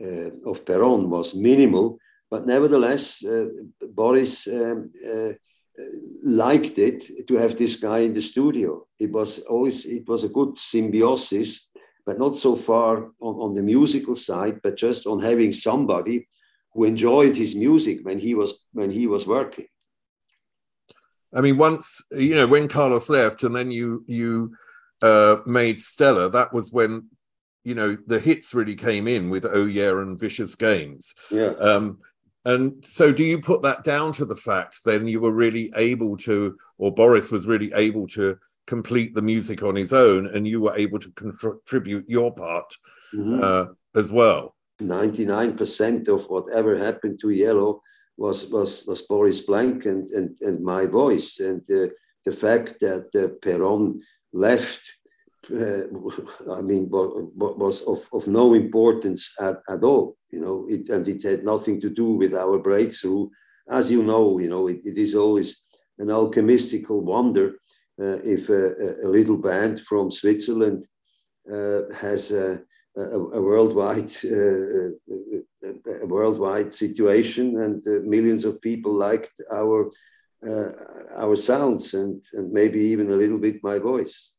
[0.00, 1.98] uh, of Peron was minimal.
[2.30, 3.24] But nevertheless,
[3.92, 4.92] Boris um,
[6.22, 8.86] liked it to have this guy in the studio.
[9.00, 11.70] It was always it was a good symbiosis,
[12.06, 16.28] but not so far on, on the musical side, but just on having somebody
[16.72, 19.66] who enjoyed his music when he was when he was working.
[21.34, 24.56] I mean, once you know when Carlos left, and then you you
[25.02, 26.30] uh, made Stella.
[26.30, 27.08] That was when
[27.64, 31.14] you know the hits really came in with Oh Yeah and Vicious Games.
[31.30, 31.52] Yeah.
[31.60, 31.98] Um,
[32.46, 36.16] and so, do you put that down to the fact then you were really able
[36.18, 40.60] to, or Boris was really able to complete the music on his own, and you
[40.60, 42.74] were able to contribute your part
[43.14, 43.40] mm-hmm.
[43.42, 44.54] uh, as well?
[44.80, 47.80] 99% of whatever happened to Yello
[48.16, 51.40] was was was Boris Blank and and, and my voice.
[51.40, 51.88] And uh,
[52.26, 54.00] the fact that uh, Peron
[54.32, 54.82] left
[55.50, 55.84] uh,
[56.58, 61.22] I mean was of, of no importance at, at all you know it and it
[61.22, 63.28] had nothing to do with our breakthrough.
[63.68, 65.66] As you know you know it, it is always
[65.98, 67.54] an alchemistical wonder
[68.00, 70.86] uh, if a, a, little band from Switzerland
[71.52, 72.62] uh, has a
[72.96, 74.90] a, a worldwide uh,
[76.02, 79.90] a worldwide situation, and uh, millions of people liked our
[80.46, 80.70] uh,
[81.16, 84.36] our sounds and and maybe even a little bit my voice.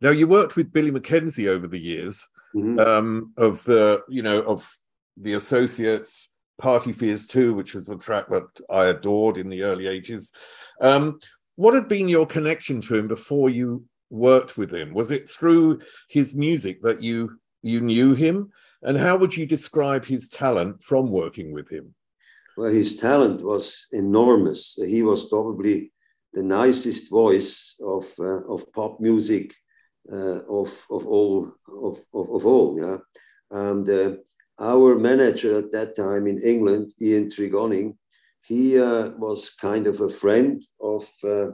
[0.00, 2.78] Now you worked with Billy Mackenzie over the years mm-hmm.
[2.78, 4.68] um, of the you know of
[5.16, 6.28] the Associates.
[6.56, 10.30] Party Fears 2, which was a track that I adored in the early 80s.
[10.80, 11.18] Um,
[11.56, 13.84] what had been your connection to him before you
[14.14, 14.94] worked with him?
[14.94, 18.50] Was it through his music that you you knew him,
[18.82, 21.94] and how would you describe his talent from working with him?
[22.56, 24.74] Well, his talent was enormous.
[24.74, 25.92] He was probably
[26.32, 29.54] the nicest voice of uh, of pop music
[30.12, 31.52] uh, of of all
[31.88, 32.78] of, of, of all.
[32.78, 32.98] Yeah,
[33.50, 34.16] and uh,
[34.58, 37.96] our manager at that time in England, Ian Tregoning,
[38.42, 41.52] he uh, was kind of a friend of uh,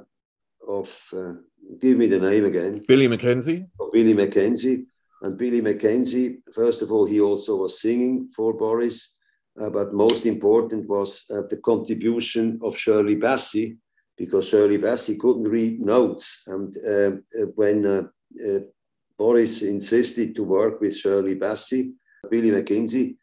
[0.70, 1.34] of uh,
[1.80, 2.82] give me the name again.
[2.86, 3.66] Billy Mackenzie.
[3.92, 4.86] Billy Mackenzie,
[5.22, 9.16] and Billy Mackenzie, first of all, he also was singing for Boris,
[9.60, 13.78] uh, but most important was uh, the contribution of Shirley Bassey,
[14.16, 16.42] because Shirley Bassey couldn't read notes.
[16.46, 18.02] And uh, uh when uh,
[18.46, 18.60] uh,
[19.18, 21.92] Boris insisted to work with Shirley Bassey,
[22.30, 23.16] Billy Mackenzie,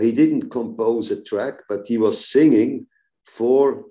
[0.00, 2.86] he didn't compose a track, but he was singing
[3.24, 3.84] for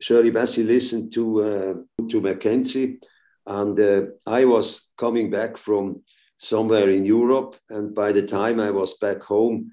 [0.00, 2.98] Shirley Bassey listened to, to Mackenzie
[3.46, 6.02] and uh, I was coming back from
[6.38, 7.56] somewhere in Europe.
[7.70, 9.72] And by the time I was back home,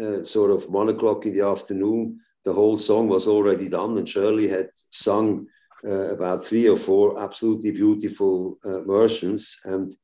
[0.00, 4.08] uh, sort of one o'clock in the afternoon, the whole song was already done, and
[4.08, 5.46] Shirley had sung
[5.84, 9.58] uh, about three or four absolutely beautiful uh, versions.
[9.64, 9.94] And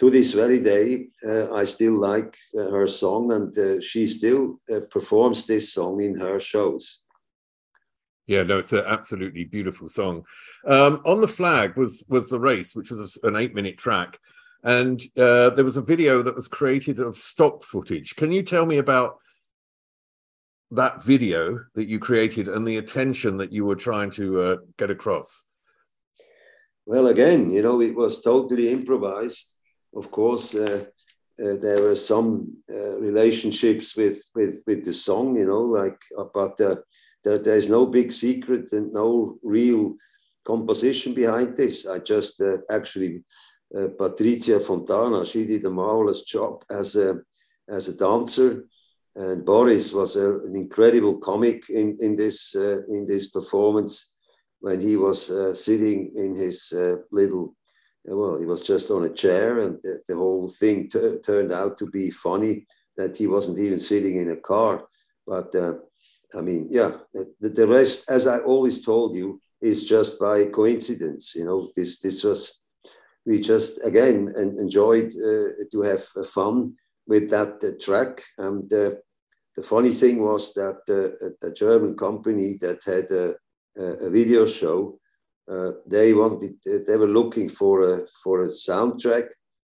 [0.00, 4.60] to this very day, uh, I still like uh, her song, and uh, she still
[4.90, 7.03] performs this song in her shows.
[8.26, 10.24] Yeah, no, it's an absolutely beautiful song.
[10.66, 14.18] Um, on the flag was was the race, which was an eight minute track,
[14.62, 18.16] and uh, there was a video that was created of stock footage.
[18.16, 19.18] Can you tell me about
[20.70, 24.90] that video that you created and the attention that you were trying to uh, get
[24.90, 25.44] across?
[26.86, 29.54] Well, again, you know, it was totally improvised.
[29.94, 30.86] Of course, uh,
[31.42, 36.00] uh, there were some uh, relationships with, with with the song, you know, like,
[36.32, 36.58] but
[37.24, 39.94] there, there's no big secret and no real
[40.44, 41.86] composition behind this.
[41.86, 43.24] I just actually,
[43.98, 47.20] Patricia Fontana, she did a marvelous job as a
[47.68, 48.64] as a dancer
[49.16, 54.12] and Boris was a, an incredible comic in, in, this, uh, in this performance
[54.60, 57.54] when he was uh, sitting in his uh, little,
[58.06, 60.90] well, he was just on a chair, and the, the whole thing
[61.24, 62.66] turned out to be funny
[62.96, 64.84] that he wasn't even sitting in a car.
[65.26, 65.74] But uh,
[66.36, 71.34] I mean, yeah, the, the rest, as I always told you, is just by coincidence.
[71.34, 72.60] You know, this this was
[73.26, 76.74] we just again enjoyed uh, to have fun
[77.06, 78.22] with that uh, track.
[78.38, 78.90] And uh,
[79.56, 83.34] the funny thing was that uh, a, German company that had a,
[84.06, 84.98] a video show,
[85.86, 89.28] they wanted, they were looking for a for a soundtrack,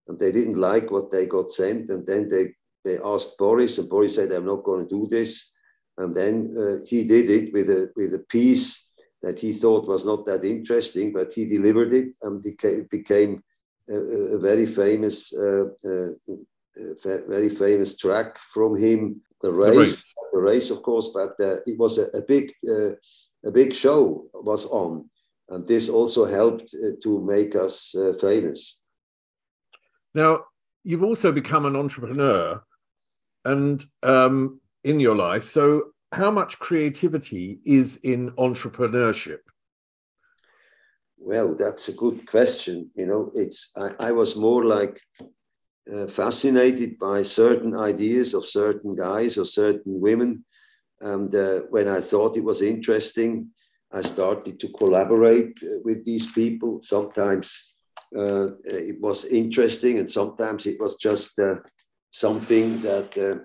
[0.08, 2.54] and they didn't like what they got sent, and then they
[2.84, 5.53] they asked Boris, and Boris said, "I'm not going to do this."
[5.96, 8.90] And then uh, he did it with a with a piece
[9.22, 13.42] that he thought was not that interesting, but he delivered it, and it became
[13.88, 16.10] a, a very famous uh, uh,
[17.04, 21.08] very famous track from him, the race, the race, the race of course.
[21.14, 22.90] But uh, it was a, a big, uh,
[23.46, 25.08] a big show was on,
[25.48, 28.82] and this also helped uh, to make us uh, famous.
[30.14, 30.44] Now
[30.82, 32.62] you've also become an entrepreneur,
[33.44, 39.40] and um, in your life, so how much creativity is in entrepreneurship?
[41.18, 42.90] Well, that's a good question.
[42.94, 45.00] You know, it's I, I was more like
[45.92, 50.44] uh, fascinated by certain ideas of certain guys or certain women.
[51.00, 53.50] And uh, when I thought it was interesting,
[53.90, 56.82] I started to collaborate uh, with these people.
[56.82, 57.74] Sometimes
[58.16, 61.56] uh, it was interesting, and sometimes it was just uh,
[62.10, 63.44] something that uh,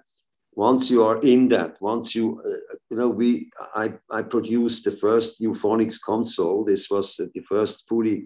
[0.59, 4.91] once you are in that, once you, uh, you know, we, I, I produced the
[4.91, 6.65] first Euphonix console.
[6.65, 8.25] This was uh, the first fully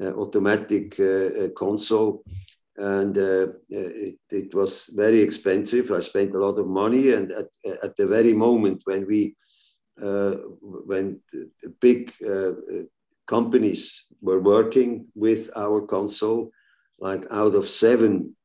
[0.00, 0.96] uh, automatic
[1.56, 2.22] console
[2.76, 5.90] and uh, it, it, was very expensive.
[5.90, 7.46] I spent a lot of money, and at,
[7.82, 9.34] at the very moment when we
[10.02, 11.20] uh, when
[11.80, 12.52] big uh,
[13.26, 16.50] companies were working with our console,
[16.98, 18.36] like out of seven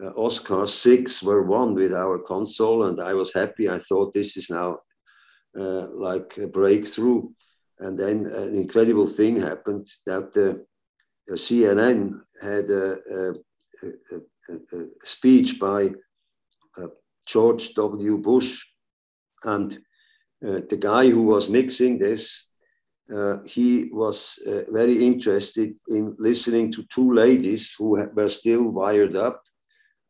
[0.00, 3.68] uh, Oscars, six were won with our console, and I was happy.
[3.68, 4.78] I thought this is now
[5.58, 7.28] uh, like a breakthrough.
[7.78, 10.64] And then an incredible thing happened that the
[11.30, 13.32] CNN had a, a
[13.82, 15.90] a, a, speech by
[16.78, 16.88] uh,
[17.26, 18.18] George W.
[18.18, 18.64] Bush.
[19.44, 19.72] And
[20.46, 22.48] uh, the guy who was mixing this,
[23.14, 29.16] uh, he was uh, very interested in listening to two ladies who were still wired
[29.16, 29.42] up.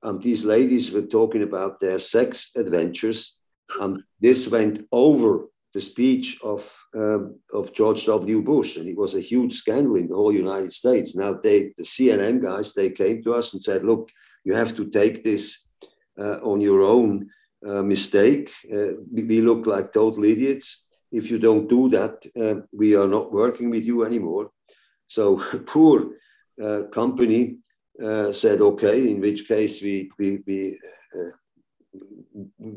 [0.03, 3.40] And these ladies were talking about their sex adventures.
[3.80, 8.42] And this went over the speech of, um, of George W.
[8.42, 11.16] Bush, and it was a huge scandal in the whole United States.
[11.16, 14.11] Now, they, the CNN guys, they came to us and said, "Look,
[14.44, 15.68] you have to take this
[16.18, 17.30] uh, on your own
[17.66, 18.50] uh, mistake.
[18.70, 20.86] Uh, we, we, look like total idiots.
[21.11, 24.50] If you don't do that, uh, we are not working with you anymore."
[25.07, 25.36] So,
[25.66, 26.11] poor
[26.62, 27.59] uh, company
[28.01, 30.78] uh, said, "Okay," in which case we we we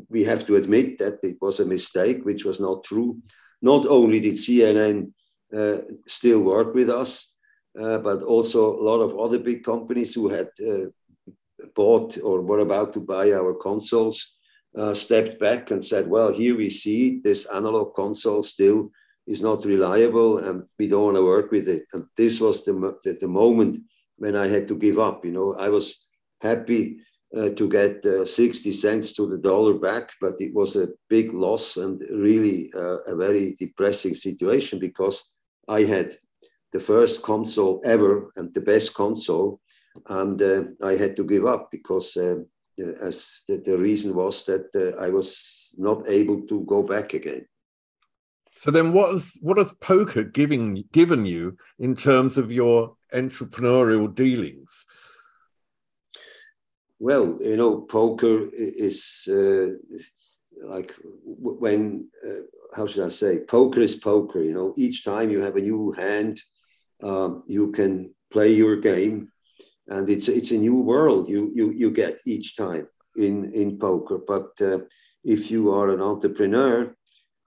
[0.08, 3.18] we have to admit that it was a mistake, which was not true.
[3.62, 5.12] Not only did CNN
[5.56, 7.32] uh, still work with us,
[7.80, 10.86] uh, but also a lot of other big companies who had uh,
[11.74, 14.38] bought or were about to buy our consoles
[14.76, 18.90] uh, stepped back and said, well, here we see this analog console still
[19.26, 21.84] is not reliable and we don't want to work with it.
[21.92, 23.82] And this was the, the, the moment
[24.16, 25.24] when I had to give up.
[25.24, 26.06] You know, I was
[26.40, 26.98] happy
[27.36, 31.32] uh, to get uh, 60 cents to the dollar back, but it was a big
[31.32, 35.34] loss and really uh, a very depressing situation because
[35.68, 36.12] I had
[36.72, 39.60] the first console ever and the best console.
[40.08, 42.36] and uh, I had to give up because uh,
[43.00, 47.46] as the, the, reason was that uh, I was not able to go back again.
[48.56, 54.12] So then, what is what has poker giving given you in terms of your entrepreneurial
[54.14, 54.86] dealings?
[56.98, 59.76] Well, you know, poker is uh,
[60.64, 62.44] like when uh,
[62.74, 63.44] how should I say?
[63.44, 64.42] Poker is poker.
[64.42, 66.40] You know, each time you have a new hand,
[67.02, 69.32] um, you can play your game,
[69.88, 74.16] and it's it's a new world you you you get each time in in poker.
[74.16, 74.78] But uh,
[75.24, 76.96] if you are an entrepreneur,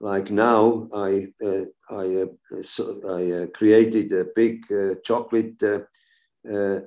[0.00, 5.80] like now, I uh, I uh, so I uh, created a big uh, chocolate uh,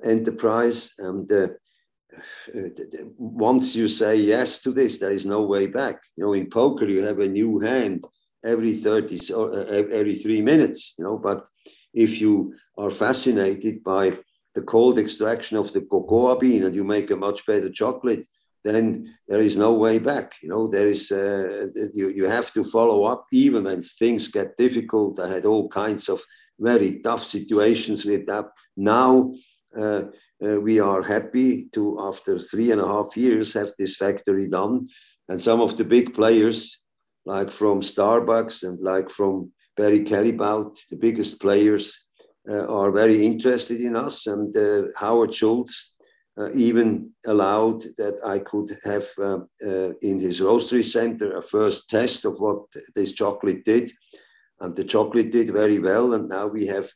[0.02, 1.30] enterprise, and
[3.16, 6.02] once you say yes to this, there is no way back.
[6.16, 8.04] You know, in poker, you have a new hand
[8.44, 11.48] every 30 or every three minutes, you know, but
[11.94, 14.18] if you are fascinated by
[14.54, 18.26] the cold extraction of the cocoa bean and you make a much better chocolate,
[18.64, 20.34] then there is no way back.
[20.42, 24.56] You know, there is uh, you you have to follow up even when things get
[24.56, 25.20] difficult.
[25.20, 26.20] I had all kinds of
[26.58, 28.46] very tough situations with that.
[28.76, 29.34] Now
[29.76, 30.02] uh,
[30.44, 34.88] uh, we are happy to, after three and a half years, have this factory done,
[35.28, 36.84] and some of the big players,
[37.24, 41.98] like from Starbucks and like from Barry Callebaut, the biggest players,
[42.48, 44.26] uh, are very interested in us.
[44.26, 45.93] And uh, Howard Schultz
[46.38, 49.06] uh, even allowed that I could have
[50.02, 52.64] in his roastery center a first test of what
[52.94, 53.90] this chocolate did.
[54.60, 56.14] And the chocolate did very well.
[56.14, 56.90] And now we have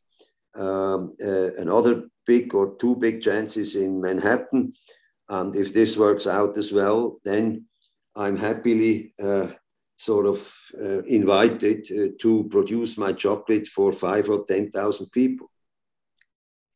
[0.55, 4.75] um, another big or two big chances in Manhattan.
[5.29, 7.67] And if this works out as well, then
[8.17, 9.49] I'm happily uh,
[9.97, 15.51] sort of uh, invited uh, to produce my chocolate for five or 10,000 people.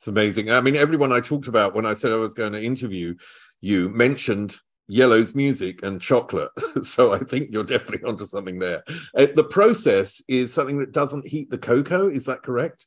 [0.02, 0.50] It's amazing.
[0.50, 3.14] I mean, everyone I talked about when I said I was going to interview
[3.60, 4.56] you mentioned
[4.88, 6.50] Yello's music and chocolate.
[6.82, 8.82] so I think you're definitely onto something there.
[9.16, 12.08] Uh, the process is something that doesn't heat the cocoa.
[12.08, 12.84] Is that correct?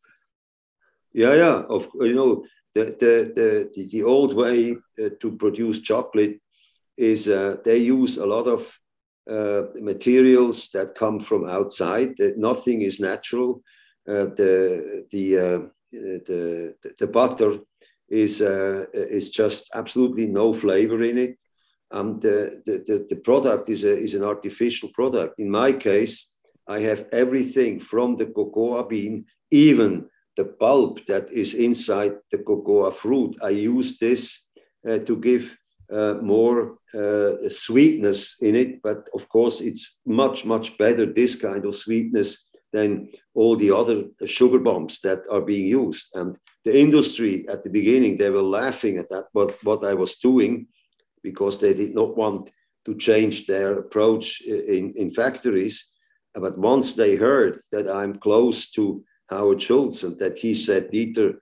[1.13, 1.63] Yeah, yeah.
[1.69, 2.43] Of you know
[2.73, 6.41] the the the, the old way uh, to produce chocolate
[6.97, 8.77] is uh, they use a lot of
[9.31, 12.17] uh, materials that come from outside.
[12.17, 13.63] That nothing is natural.
[14.05, 15.59] Uh, the the, uh,
[16.27, 17.59] the the butter
[18.09, 21.37] is uh, is just absolutely no flavor in it.
[21.91, 25.39] and the, the, the product is, a, is an artificial product.
[25.39, 26.33] In my case,
[26.67, 32.91] I have everything from the cocoa bean, even the pulp that is inside the cocoa
[32.91, 33.37] fruit.
[33.41, 34.47] I use this
[34.87, 35.57] uh, to give
[35.91, 38.81] uh, more uh, sweetness in it.
[38.81, 42.44] But of course, it's much, much better, this kind of sweetness,
[42.75, 46.05] than all the other sugar bombs that are being used.
[46.19, 50.17] And the industry at the beginning, they were laughing at that, what, what I was
[50.29, 50.67] doing,
[51.23, 52.51] because they did not want
[52.85, 55.77] to change their approach in, in factories.
[56.33, 61.35] But once they heard that I'm close to Howard Schultz and that he said, Dieter,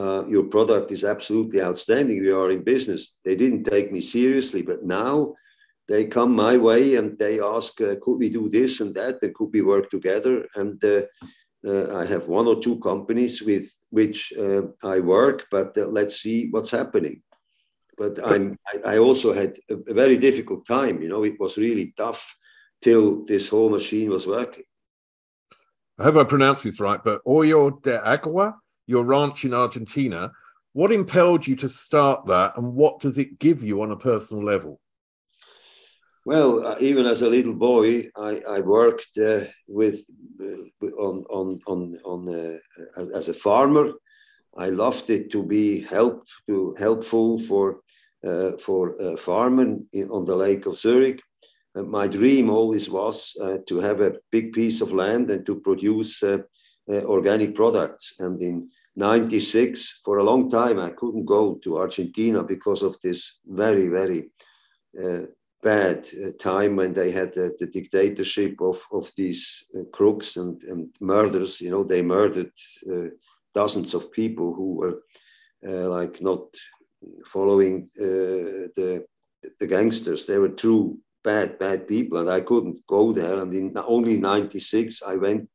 [0.00, 2.20] uh, your product is absolutely outstanding.
[2.20, 3.18] We are in business.
[3.24, 5.34] They didn't take me seriously, but now
[5.88, 9.22] they come my way and they ask, uh, could we do this and that?
[9.22, 10.46] And could we work together?
[10.54, 11.02] And uh,
[11.66, 16.16] uh I have one or two companies with which uh, I work, but uh, let's
[16.20, 17.22] see what's happening.
[17.96, 21.00] But I'm, I, I also had a, a very difficult time.
[21.02, 22.22] You know, it was really tough
[22.82, 24.64] till this whole machine was working.
[25.98, 28.54] I hope I pronounce this right, but Oyo de Agua
[28.86, 30.32] your ranch in Argentina.
[30.72, 34.44] What impelled you to start that, and what does it give you on a personal
[34.44, 34.80] level?
[36.26, 40.02] Well, uh, even as a little boy, I, I worked uh, with
[40.40, 43.92] uh, on on on on uh, as a farmer.
[44.58, 47.78] I loved it to be help to helpful for
[48.26, 51.22] uh, for uh, farming in, on the Lake of Zurich.
[51.76, 53.36] my dream always was
[53.68, 56.24] to have a big piece of land and to produce
[56.88, 58.14] organic products.
[58.18, 63.40] And in 96, for a long time, I couldn't go to Argentina because of this
[63.44, 64.30] very, very
[64.96, 65.26] uh,
[65.62, 70.62] bad uh, time when they had the, the dictatorship of, of these uh, crooks and,
[70.64, 71.60] and murders.
[71.60, 72.52] You know, they murdered
[72.90, 73.08] uh,
[73.54, 75.02] dozens of people who were
[75.62, 76.44] like not
[77.24, 79.04] following the,
[79.58, 80.26] the gangsters.
[80.26, 83.38] They were true bad, bad people, and I couldn't go there.
[83.40, 85.50] And in only 96, I went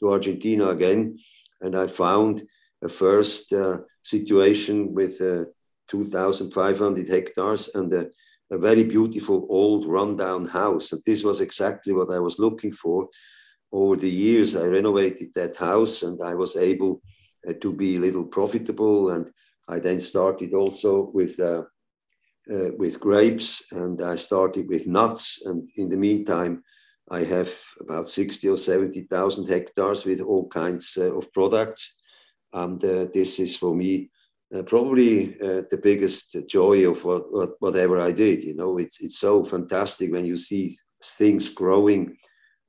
[0.00, 1.18] to Argentina again,
[1.62, 2.42] and I found
[2.82, 5.46] a first uh, situation with uh,
[5.88, 8.10] 2,500 hectares and a,
[8.50, 10.92] a, very beautiful old rundown house.
[10.92, 13.08] And this was exactly what I was looking for.
[13.72, 17.02] Over the years, I renovated that house and I was able
[17.48, 19.10] uh, to be a little profitable.
[19.10, 19.30] And
[19.68, 21.62] I then started also with uh,
[22.50, 25.42] uh, with grapes, and I started with nuts.
[25.46, 26.62] And in the meantime,
[27.10, 31.96] I have about sixty or seventy thousand hectares with all kinds uh, of products,
[32.52, 34.10] and uh, this is for me.
[34.54, 38.44] Uh, probably uh, the biggest joy of what, what, whatever I did.
[38.44, 42.16] You know, it's it's so fantastic when you see things growing,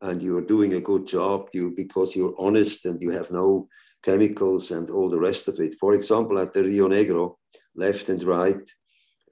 [0.01, 1.49] and you're doing a good job.
[1.53, 3.67] You because you're honest and you have no
[4.03, 5.75] chemicals and all the rest of it.
[5.79, 7.35] For example, at the Rio Negro,
[7.75, 8.67] left and right,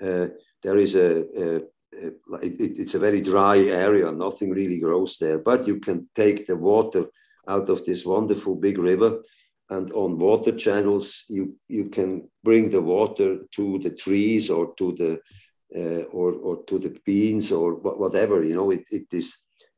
[0.01, 0.27] uh,
[0.61, 4.11] there is a, a, a it, it's a very dry area.
[4.11, 7.05] Nothing really grows there, but you can take the water
[7.47, 9.21] out of this wonderful big river,
[9.73, 14.87] and on water channels, you you can bring the water to the trees or to
[15.01, 15.11] the
[15.79, 18.43] uh, or or to the beans or whatever.
[18.43, 19.27] You know, it, it is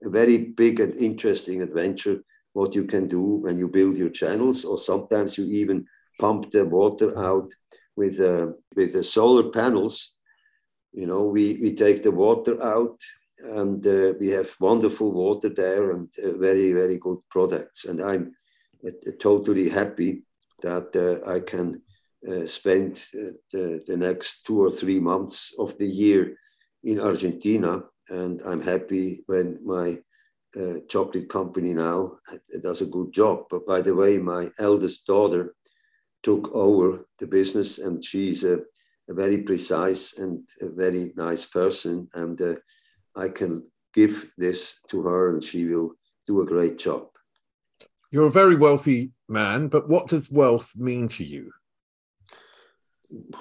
[0.04, 2.18] a very big and interesting adventure
[2.54, 5.86] what you can do when you build your channels, or sometimes you even
[6.20, 7.50] pump the water out
[7.96, 10.16] with uh, with the solar panels.
[10.94, 13.00] You know, we we take the water out,
[13.40, 17.86] and uh, we have wonderful water there and uh, very very good products.
[17.86, 18.36] And I'm
[19.20, 20.24] totally happy
[20.62, 21.82] that uh, I can
[22.28, 23.04] uh, spend
[23.52, 26.38] the, the next two or three months of the year
[26.84, 30.00] in Argentina, and I'm happy when my
[30.60, 32.14] uh, chocolate company now
[32.62, 33.46] does a good job.
[33.50, 35.56] But by the way, my eldest daughter
[36.24, 38.60] took over the business, and she's a,
[39.10, 42.08] a very precise and very nice person.
[42.14, 42.56] And uh,
[43.16, 45.92] I can give this to her, and she will
[46.28, 47.08] do a great job.
[48.16, 51.52] You're a very wealthy man, but what does wealth mean to you?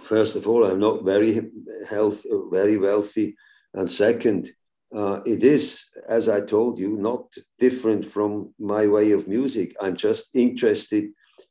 [0.03, 1.53] First of all, I'm not very
[1.89, 3.37] health, very wealthy,
[3.72, 4.51] and second,
[4.93, 9.77] uh, it is, as I told you, not different from my way of music.
[9.81, 11.05] I'm just interested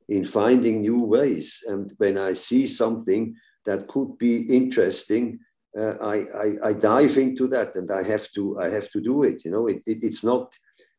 [0.09, 1.63] in finding new ways.
[1.65, 5.39] And when I see something that could be interesting,
[5.77, 6.15] uh, I,
[6.45, 9.45] I, I, dive into that and I have to, I have to do it.
[9.45, 10.53] You know, it, it it's not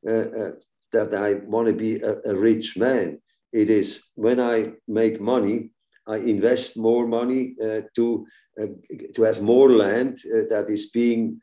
[0.09, 0.53] uh, uh
[0.95, 3.21] that I want to be a, a, rich man.
[3.53, 5.71] It is when I make money,
[6.07, 8.27] I invest more money uh, to,
[8.61, 8.67] uh,
[9.15, 10.19] to have more land
[10.51, 11.41] that is being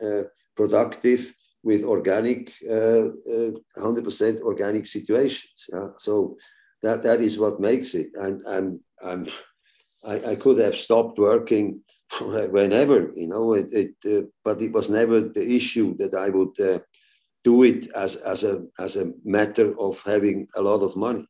[0.56, 1.34] productive
[1.64, 5.70] with organic, uh, uh, 100% organic situations.
[5.98, 6.38] So
[6.82, 8.08] that, that is what makes it.
[8.20, 9.28] I'm, I'm, I'm,
[10.06, 11.82] I, I could have stopped working
[12.22, 16.60] whenever, you know, it, it uh, but it was never the issue that I would
[16.60, 16.80] uh,
[17.44, 21.26] do it as, as, a, as a matter of having a lot of money.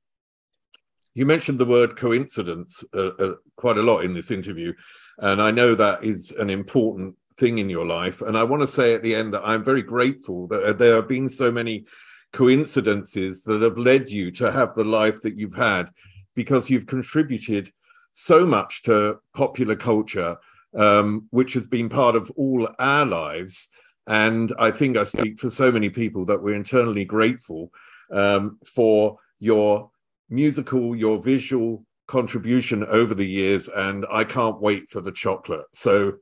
[1.14, 4.74] You mentioned the word coincidence uh, uh, quite a lot in this interview.
[5.20, 8.22] And I know that is an important thing in your life.
[8.22, 10.96] And I want to say at the end that I'm very grateful that uh, there
[10.96, 11.86] have been so many
[12.34, 15.90] coincidences that have led you to have the life that you've had
[16.36, 17.72] because you've contributed
[18.14, 20.38] so much to popular culture,
[20.78, 23.70] um, which has been part of all our lives.
[24.08, 27.72] And I think I speak for so many people that we're internally grateful
[28.12, 29.92] um, for your
[30.30, 33.70] musical, your visual contribution over the years.
[33.70, 35.66] And I can't wait for the chocolate.
[35.74, 36.14] So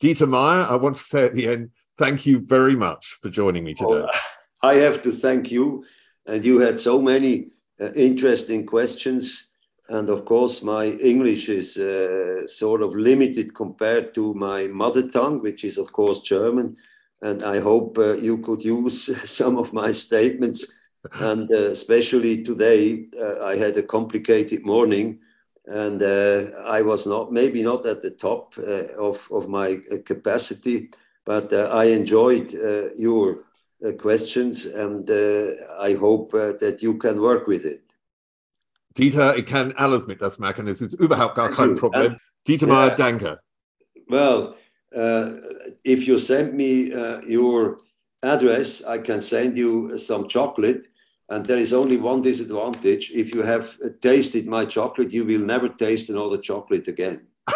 [0.00, 3.64] Dieter Meier, I want to say at the end, thank you very much for joining
[3.64, 4.06] me today.
[4.06, 4.10] Oh,
[4.62, 5.84] I have to thank you.
[6.26, 7.50] And you had so many
[7.80, 9.52] uh, interesting questions.
[9.88, 15.40] And of course, my English is uh, sort of limited compared to my mother tongue,
[15.40, 16.76] which is, of course, German.
[17.20, 20.74] And I hope uh, you could use some of my statements.
[21.12, 25.20] And uh, especially today, uh, I had a complicated morning
[25.68, 30.90] and uh, I was not maybe not at the top uh, of of my capacity,
[31.24, 33.44] but uh, I enjoyed uh, your
[33.84, 35.08] uh, questions, and
[35.78, 37.82] I hope that you can work with it.
[38.96, 40.66] Dieter, ich kann alles mit das machen.
[40.66, 42.16] Es ist überhaupt gar kein Problem.
[42.46, 43.38] Dieter Meier, danke.
[44.08, 44.54] Well,
[44.94, 45.30] Uh,
[45.84, 47.78] if you send me uh, your
[48.22, 50.86] address, I can send you some chocolate
[51.28, 53.10] and there is only one disadvantage.
[53.10, 57.26] If you have tasted my chocolate, you will never taste another chocolate again.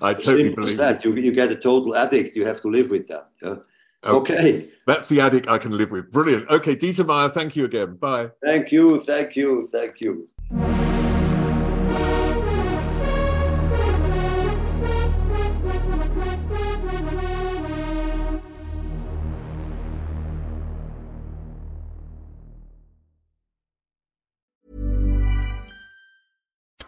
[0.00, 1.04] I totally believe that.
[1.04, 2.36] You, you get a total addict.
[2.36, 3.30] You have to live with that.
[3.42, 3.56] Yeah?
[4.04, 4.34] Okay.
[4.34, 4.68] okay.
[4.86, 6.10] That's the addict I can live with.
[6.10, 6.48] Brilliant.
[6.50, 7.96] Okay, Dieter Meier, thank you again.
[7.96, 8.30] Bye.
[8.44, 9.00] Thank you.
[9.00, 9.66] Thank you.
[9.68, 10.28] Thank you.